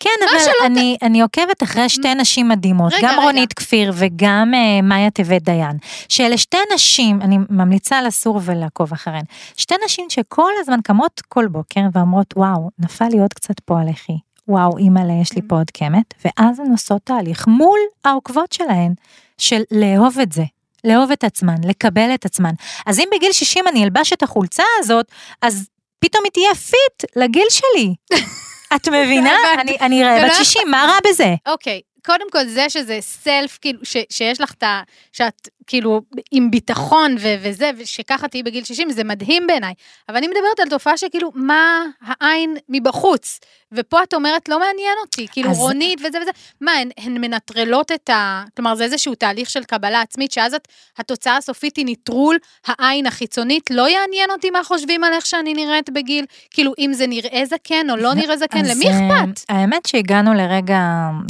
כן, 0.00 0.10
אבל 0.30 0.38
שלא 0.40 0.52
ת- 0.52 0.66
אני, 0.66 0.96
אני 1.02 1.20
עוקבת 1.22 1.62
אחרי 1.62 1.88
שתי 1.88 2.14
נשים 2.14 2.48
מדהימות, 2.48 2.92
רגע, 2.92 3.02
גם 3.08 3.14
רגע. 3.14 3.22
רונית 3.22 3.52
כפיר 3.52 3.92
וגם 3.94 4.52
אה, 4.54 4.82
מאיה 4.82 5.10
טבת 5.10 5.42
דיין, 5.42 5.76
שאלה 6.08 6.38
שתי 6.38 6.56
נשים, 6.74 7.22
אני 7.22 7.36
ממליצה 7.50 8.02
לסור 8.02 8.40
ולעקוב 8.44 8.92
אחריהן, 8.92 9.24
שתי 9.56 9.74
נשים 9.84 10.06
שכל 10.10 10.50
הזמן 10.60 10.78
קמות 10.84 11.20
כל 11.28 11.46
בוקר 11.46 11.80
ואומרות, 11.92 12.26
וואו, 12.36 12.70
נפל 12.78 13.04
לי 13.12 13.18
עוד 13.18 13.32
קצת 13.32 13.60
פה 13.60 13.80
על 13.80 13.88
לחי, 13.90 14.12
וואו, 14.48 14.78
אימא'לה, 14.78 15.12
יש 15.22 15.32
לי 15.32 15.42
פה 15.48 15.56
עוד 15.56 15.70
קמת, 15.70 16.14
ואז 16.24 16.60
הן 16.60 16.70
עושות 16.70 17.02
תהליך 17.04 17.46
מול 17.46 17.78
העוקבות 18.04 18.52
שלהן, 18.52 18.94
של 19.38 19.62
לאהוב 19.70 20.18
את 20.18 20.32
זה. 20.32 20.44
לאהוב 20.84 21.10
את 21.10 21.24
עצמן, 21.24 21.54
לקבל 21.64 22.14
את 22.14 22.24
עצמן. 22.24 22.52
אז 22.86 22.98
אם 22.98 23.08
בגיל 23.16 23.32
60 23.32 23.68
אני 23.68 23.84
אלבש 23.84 24.12
את 24.12 24.22
החולצה 24.22 24.62
הזאת, 24.78 25.06
אז 25.42 25.68
פתאום 25.98 26.24
היא 26.24 26.32
תהיה 26.32 26.54
fit 26.54 27.16
לגיל 27.16 27.46
שלי. 27.50 27.94
את 28.76 28.88
מבינה? 28.88 29.34
אני, 29.58 29.76
אני 29.80 30.02
בת 30.24 30.34
60, 30.34 30.70
מה 30.70 30.86
רע 30.88 31.10
בזה? 31.10 31.34
אוקיי, 31.46 31.80
קודם 32.06 32.30
כל 32.32 32.46
זה 32.46 32.70
שזה 32.70 32.98
self, 33.00 33.58
כאילו, 33.60 33.78
ש, 33.82 33.96
שיש 34.10 34.40
לך 34.40 34.52
את 34.52 34.62
ה... 34.62 34.82
שאת 35.12 35.48
כאילו 35.68 36.00
עם 36.30 36.50
ביטחון 36.50 37.16
ו, 37.20 37.34
וזה, 37.42 37.70
ושככה 37.78 38.28
תהיי 38.28 38.42
בגיל 38.42 38.64
60, 38.64 38.90
זה 38.90 39.04
מדהים 39.04 39.46
בעיניי. 39.46 39.74
אבל 40.08 40.16
אני 40.16 40.26
מדברת 40.26 40.60
על 40.62 40.68
תופעה 40.68 40.96
שכאילו, 40.96 41.30
מה 41.34 41.84
העין 42.02 42.56
מבחוץ? 42.68 43.40
ופה 43.72 44.02
את 44.02 44.14
אומרת, 44.14 44.48
לא 44.48 44.58
מעניין 44.58 44.94
אותי, 45.04 45.26
כאילו 45.32 45.50
אז- 45.50 45.58
רונית 45.58 46.00
וזה 46.00 46.18
וזה. 46.22 46.30
מה, 46.60 46.72
הן, 46.72 46.88
הן 46.98 47.20
מנטרלות 47.20 47.92
את 47.92 48.10
ה... 48.10 48.44
כלומר, 48.56 48.74
זה 48.74 48.84
איזשהו 48.84 49.14
תהליך 49.14 49.50
של 49.50 49.64
קבלה 49.64 50.00
עצמית, 50.00 50.32
שאז 50.32 50.54
את, 50.54 50.68
התוצאה 50.98 51.36
הסופית 51.36 51.76
היא 51.76 51.84
נטרול 51.88 52.38
העין 52.66 53.06
החיצונית, 53.06 53.70
לא 53.70 53.88
יעניין 53.88 54.30
אותי 54.30 54.50
מה 54.50 54.64
חושבים 54.64 55.04
על 55.04 55.12
איך 55.12 55.26
שאני 55.26 55.54
נראית 55.54 55.90
בגיל, 55.90 56.24
כאילו, 56.50 56.72
אם 56.78 56.90
זה 56.92 57.06
נראה 57.06 57.42
זקן 57.44 57.90
או 57.90 57.96
לא 57.96 58.14
נראה 58.14 58.36
זקן, 58.36 58.64
למי 58.64 58.86
אה, 58.86 58.90
אכפת? 58.90 59.40
האמת 59.48 59.86
שהגענו 59.86 60.34
לרגע, 60.34 60.80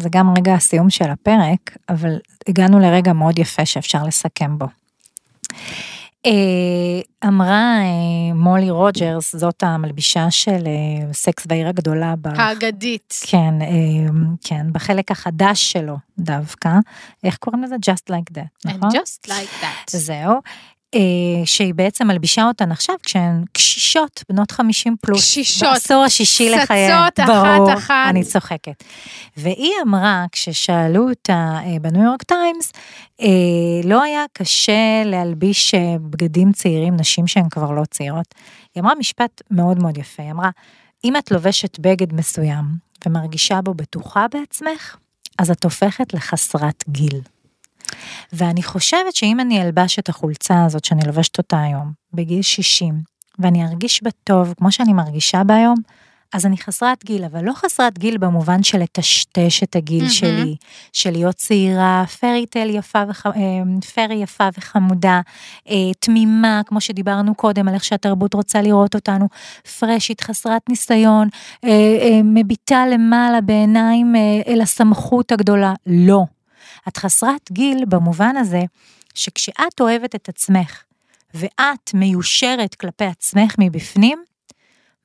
זה 0.00 0.08
גם 0.12 0.34
רגע 0.38 0.54
הסיום 0.54 0.90
של 0.90 1.10
הפרק, 1.10 1.76
אבל 1.88 2.18
הגענו 2.48 2.78
לרגע 2.78 3.12
מאוד 3.12 3.38
יפה 3.38 3.66
שאפשר 3.66 4.02
לסכם 4.02 4.58
בו. 4.58 4.66
אה, 6.26 7.28
אמרה 7.28 7.78
אה, 7.80 8.34
מולי 8.34 8.70
רוג'רס, 8.70 9.36
זאת 9.36 9.62
המלבישה 9.62 10.30
של 10.30 10.66
אה, 10.66 11.12
סקס 11.12 11.46
בעיר 11.46 11.68
הגדולה, 11.68 12.14
האגדית. 12.24 13.14
כן, 13.26 13.54
כן, 14.44 14.66
בחלק 14.72 15.10
החדש 15.10 15.72
שלו 15.72 15.96
דווקא, 16.18 16.70
איך 17.24 17.36
קוראים 17.36 17.62
לזה? 17.62 17.74
Just 17.74 18.10
like 18.12 18.32
that, 18.38 18.68
And 18.68 18.76
נכון? 18.76 18.90
just 18.90 19.28
like 19.28 19.62
that. 19.62 19.90
זהו. 19.96 20.40
אה, 20.94 21.00
שהיא 21.44 21.74
בעצם 21.74 22.06
מלבישה 22.06 22.44
אותן 22.48 22.72
עכשיו 22.72 22.94
כשהן 23.02 23.44
קשישות, 23.52 24.24
בנות 24.28 24.50
50 24.50 24.96
פלוס. 25.00 25.20
קשישות. 25.20 25.68
בעשור 25.68 26.04
השישי 26.04 26.50
לחייהן. 26.50 26.92
אחת 26.92 27.20
ברור, 27.20 27.74
אחת. 27.74 28.06
אני 28.08 28.24
צוחקת. 28.24 28.84
והיא 29.36 29.72
אמרה, 29.82 30.24
כששאלו 30.32 31.08
אותה 31.08 31.58
אה, 31.64 31.76
בניו 31.80 32.04
יורק 32.04 32.22
טיימס, 32.22 32.72
אה, 33.20 33.26
לא 33.84 34.02
היה 34.02 34.24
קשה 34.32 35.02
להלביש 35.04 35.74
בגדים 36.00 36.52
צעירים, 36.52 36.96
נשים 36.96 37.26
שהן 37.26 37.48
כבר 37.48 37.70
לא 37.70 37.82
צעירות. 37.90 38.34
היא 38.74 38.82
אמרה 38.82 38.94
משפט 38.94 39.42
מאוד 39.50 39.82
מאוד 39.82 39.98
יפה, 39.98 40.22
היא 40.22 40.32
אמרה, 40.32 40.50
אם 41.04 41.16
את 41.16 41.30
לובשת 41.30 41.78
בגד 41.78 42.14
מסוים 42.14 42.64
ומרגישה 43.06 43.60
בו 43.60 43.74
בטוחה 43.74 44.26
בעצמך, 44.32 44.96
אז 45.38 45.50
את 45.50 45.64
הופכת 45.64 46.14
לחסרת 46.14 46.84
גיל. 46.88 47.20
ואני 48.32 48.62
חושבת 48.62 49.14
שאם 49.14 49.40
אני 49.40 49.62
אלבש 49.62 49.98
את 49.98 50.08
החולצה 50.08 50.64
הזאת 50.64 50.84
שאני 50.84 51.00
לובשת 51.06 51.38
אותה 51.38 51.62
היום, 51.62 51.92
בגיל 52.12 52.42
60, 52.42 53.02
ואני 53.38 53.64
ארגיש 53.64 54.02
בה 54.02 54.10
טוב, 54.24 54.54
כמו 54.58 54.72
שאני 54.72 54.92
מרגישה 54.92 55.44
בה 55.44 55.54
היום, 55.56 55.76
אז 56.32 56.46
אני 56.46 56.56
חסרת 56.56 57.04
גיל, 57.04 57.24
אבל 57.24 57.44
לא 57.44 57.52
חסרת 57.52 57.98
גיל 57.98 58.18
במובן 58.18 58.62
של 58.62 58.78
לטשטש 58.78 59.62
את 59.62 59.76
הגיל 59.76 59.98
מהמם. 59.98 60.10
שלי, 60.10 60.56
של 60.92 61.10
להיות 61.10 61.34
צעירה, 61.34 62.04
פרי 62.20 62.46
טל 62.46 62.70
יפה, 62.70 63.02
וח... 63.08 63.26
אה, 63.26 63.32
פרי 63.94 64.14
יפה 64.14 64.48
וחמודה, 64.58 65.20
אה, 65.68 65.74
תמימה, 65.98 66.60
כמו 66.66 66.80
שדיברנו 66.80 67.34
קודם, 67.34 67.68
על 67.68 67.74
איך 67.74 67.84
שהתרבות 67.84 68.34
רוצה 68.34 68.62
לראות 68.62 68.94
אותנו, 68.94 69.28
פרשית, 69.78 70.20
חסרת 70.20 70.68
ניסיון, 70.68 71.28
אה, 71.64 71.70
אה, 71.70 72.20
מביטה 72.24 72.86
למעלה 72.86 73.40
בעיניים 73.40 74.16
אה, 74.16 74.52
אל 74.52 74.60
הסמכות 74.60 75.32
הגדולה. 75.32 75.74
לא. 75.86 76.24
את 76.88 76.96
חסרת 76.96 77.52
גיל 77.52 77.84
במובן 77.84 78.36
הזה 78.36 78.62
שכשאת 79.14 79.80
אוהבת 79.80 80.14
את 80.14 80.28
עצמך 80.28 80.82
ואת 81.34 81.94
מיושרת 81.94 82.74
כלפי 82.74 83.04
עצמך 83.04 83.54
מבפנים, 83.58 84.24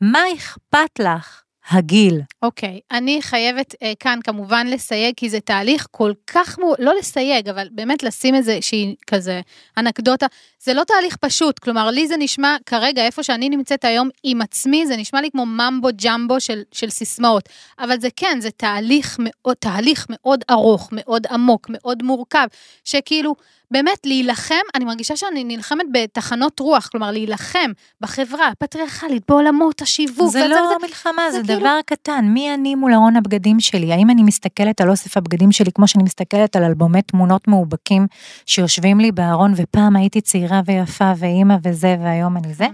מה 0.02 0.19
אכפת 0.36 0.99
לך 0.99 1.42
הגיל? 1.69 2.21
אוקיי, 2.41 2.80
אני 2.91 3.21
חייבת 3.21 3.76
אה, 3.84 3.93
כאן 3.99 4.19
כמובן 4.23 4.67
לסייג, 4.67 5.13
כי 5.17 5.30
זה 5.30 5.39
תהליך 5.39 5.88
כל 5.91 6.12
כך, 6.28 6.60
מו... 6.60 6.73
לא 6.80 6.93
לסייג, 6.99 7.49
אבל 7.49 7.67
באמת 7.71 8.04
לשים 8.04 8.36
איזה 8.36 8.58
שהיא 8.62 8.95
כזה 9.08 9.41
אנקדוטה. 9.78 10.26
זה 10.60 10.73
לא 10.73 10.84
תהליך 10.84 11.15
פשוט, 11.15 11.60
כלומר, 11.60 11.89
לי 11.89 12.08
זה 12.08 12.17
נשמע 12.17 12.56
כרגע, 12.65 13.06
איפה 13.06 13.23
שאני 13.23 13.49
נמצאת 13.49 13.86
היום 13.86 14.10
עם 14.23 14.41
עצמי, 14.41 14.88
זה 14.88 14.97
נשמע 14.97 15.21
לי 15.21 15.32
כמו 15.32 15.45
ממבו 15.45 15.89
ג'מבו 16.04 16.39
של, 16.39 16.62
של 16.71 16.89
סיסמאות. 16.89 17.49
אבל 17.80 17.99
זה 17.99 18.08
כן, 18.15 18.38
זה 18.41 18.52
תהליך 18.52 19.17
מאוד, 19.19 19.56
תהליך 19.56 20.08
מאוד 20.10 20.43
ארוך, 20.49 20.89
מאוד 20.91 21.28
עמוק, 21.28 21.67
מאוד 21.69 22.04
מורכב, 22.04 22.47
שכאילו, 22.84 23.36
באמת 23.73 24.05
להילחם, 24.05 24.55
אני 24.75 24.86
מרגישה 24.86 25.15
שאני 25.15 25.43
נלחמת 25.43 25.86
בתחנות 25.91 26.59
רוח, 26.59 26.88
כלומר 26.91 27.12
להילחם 27.12 27.71
בחברה 28.01 28.47
הפטריארכלית, 28.47 29.23
בעולמות 29.27 29.81
השיווק. 29.81 30.31
זה 30.31 30.47
לא 30.47 30.55
וזה- 30.55 30.88
מלחמה, 30.88 31.21
זה 31.31 31.41
זה 31.41 31.47
כאילו- 31.47 31.59
דבר 31.59 31.79
קטן. 31.86 32.25
מי 32.27 32.53
אני 32.53 32.75
מול 32.75 32.93
ארון 32.93 33.15
הבגדים 33.15 33.59
שלי? 33.59 33.93
האם 33.93 34.09
אני 34.09 34.23
מסתכלת 34.23 34.81
על 34.81 34.89
אוסף 34.89 35.17
הבגדים 35.17 35.51
שלי 35.51 35.71
כמו 35.75 35.88
שאני 35.88 36.03
מסתכלת 36.03 36.55
על 36.55 36.63
אלבומי 36.63 37.01
תמונות 37.01 37.47
מאובקים 37.47 38.07
שיושבים 38.45 38.99
לי 38.99 39.12
בארון, 39.12 39.53
ופעם 39.55 39.95
הייתי 39.95 40.21
צעירה 40.21 40.62
ויפה 40.65 41.12
ואימא 41.17 41.55
וזה, 41.63 41.95
והיום 42.03 42.38
אני 42.38 42.53
זה? 42.53 42.67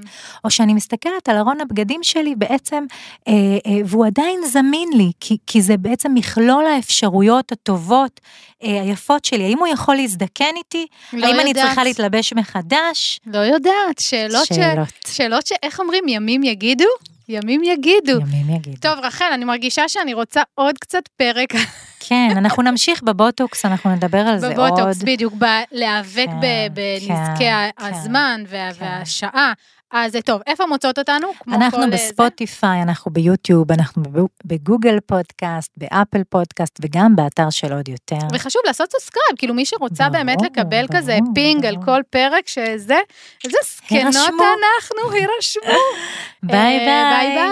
או 0.44 0.50
שאני 0.50 0.74
מסתכלת 0.74 1.30
על 1.30 1.38
ארון 1.38 1.62
הבגדים 1.62 2.04
שלי 2.04 2.36
בעצם, 2.36 2.86
אה, 3.28 3.34
אה, 3.66 3.80
והוא 3.86 4.06
עדיין 4.06 4.40
זמין 4.52 4.90
לי, 4.96 5.12
כי, 5.20 5.38
כי 5.48 5.62
זה 5.62 5.78
בעצם 5.78 6.14
מכלול 6.14 6.66
האפשרויות 6.66 7.52
הטובות, 7.52 8.20
אה, 8.64 8.82
היפות 8.82 9.26
שלי. 9.26 9.44
האם 9.44 9.60
הוא 9.60 9.68
יכול 9.68 9.96
להזדקן 9.96 10.56
איתי? 10.58 10.86
לא 11.14 11.28
האם 11.28 11.40
אני 11.40 11.50
יודעת. 11.50 11.66
צריכה 11.66 11.84
להתלבש 11.84 12.34
מחדש? 12.34 13.20
לא 13.26 13.40
יודעת, 13.40 14.00
שאלות 14.00 14.46
ש... 14.46 14.56
שאלות. 14.56 14.88
שאלות 15.08 15.48
ש... 15.48 15.52
איך 15.64 15.80
אומרים, 15.80 16.08
ימים 16.08 16.44
יגידו? 16.44 16.86
ימים 17.30 17.64
יגידו. 17.64 18.12
ימים 18.12 18.56
יגידו. 18.56 18.78
טוב, 18.82 19.00
רחל, 19.04 19.26
אני 19.34 19.46
מרגישה 19.46 19.90
שאני 19.90 20.14
רוצה 20.14 20.42
עוד 20.56 20.78
קצת 20.78 21.08
פרק 21.18 21.54
כן, 22.10 22.30
אנחנו 22.38 22.64
נמשיך 22.64 23.04
בבוטוקס, 23.04 23.66
אנחנו 23.66 23.96
נדבר 23.96 24.18
על 24.18 24.40
זה 24.40 24.48
עוד. 24.48 24.56
בבוטוקס, 24.56 25.04
בדיוק, 25.04 25.34
להיאבק 25.72 26.26
כן, 26.26 26.40
ב- 26.42 26.74
בנזקי 26.74 27.40
כן, 27.40 27.70
הזמן 27.78 28.44
כן. 28.50 28.70
והשעה. 28.80 29.54
אז 29.92 30.18
טוב, 30.26 30.42
איפה 30.48 30.66
מוצאות 30.66 31.00
אותנו? 31.00 31.28
אנחנו 31.48 31.82
אה, 31.82 31.88
בספוטיפיי, 31.88 32.82
אנחנו 32.82 33.12
ביוטיוב, 33.12 33.72
אנחנו 33.72 34.04
בגוגל 34.46 35.00
פודקאסט, 35.06 35.72
באפל 35.78 36.24
פודקאסט 36.30 36.80
וגם 36.82 37.16
באתר 37.16 37.50
של 37.50 37.74
עוד 37.74 37.90
יותר. 37.90 38.20
זה. 38.20 38.36
וחשוב 38.36 38.62
לעשות 38.66 38.92
subscribe, 38.92 39.38
כאילו 39.38 39.54
מי 39.54 39.66
שרוצה 39.66 40.10
ברור, 40.10 40.18
באמת 40.18 40.42
לקבל 40.42 40.86
ברור, 40.88 41.00
כזה 41.02 41.18
פינג 41.36 41.66
על 41.66 41.76
ברור. 41.76 41.86
כל 41.86 42.02
פרק, 42.10 42.48
שזה, 42.48 43.00
איזה 43.46 43.58
זקנות. 43.66 44.16
אנחנו, 44.16 45.12
הירשמו. 45.12 45.64
ביי 46.44 46.80
אה, 46.80 47.12
ביי. 47.12 47.36
ביי 47.36 47.36
ביי. 47.36 47.50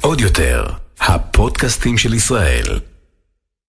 עוד 0.00 0.20
יותר, 0.20 0.66
הפודקאסטים 1.00 1.98
של 1.98 2.14
ישראל. 2.14 2.95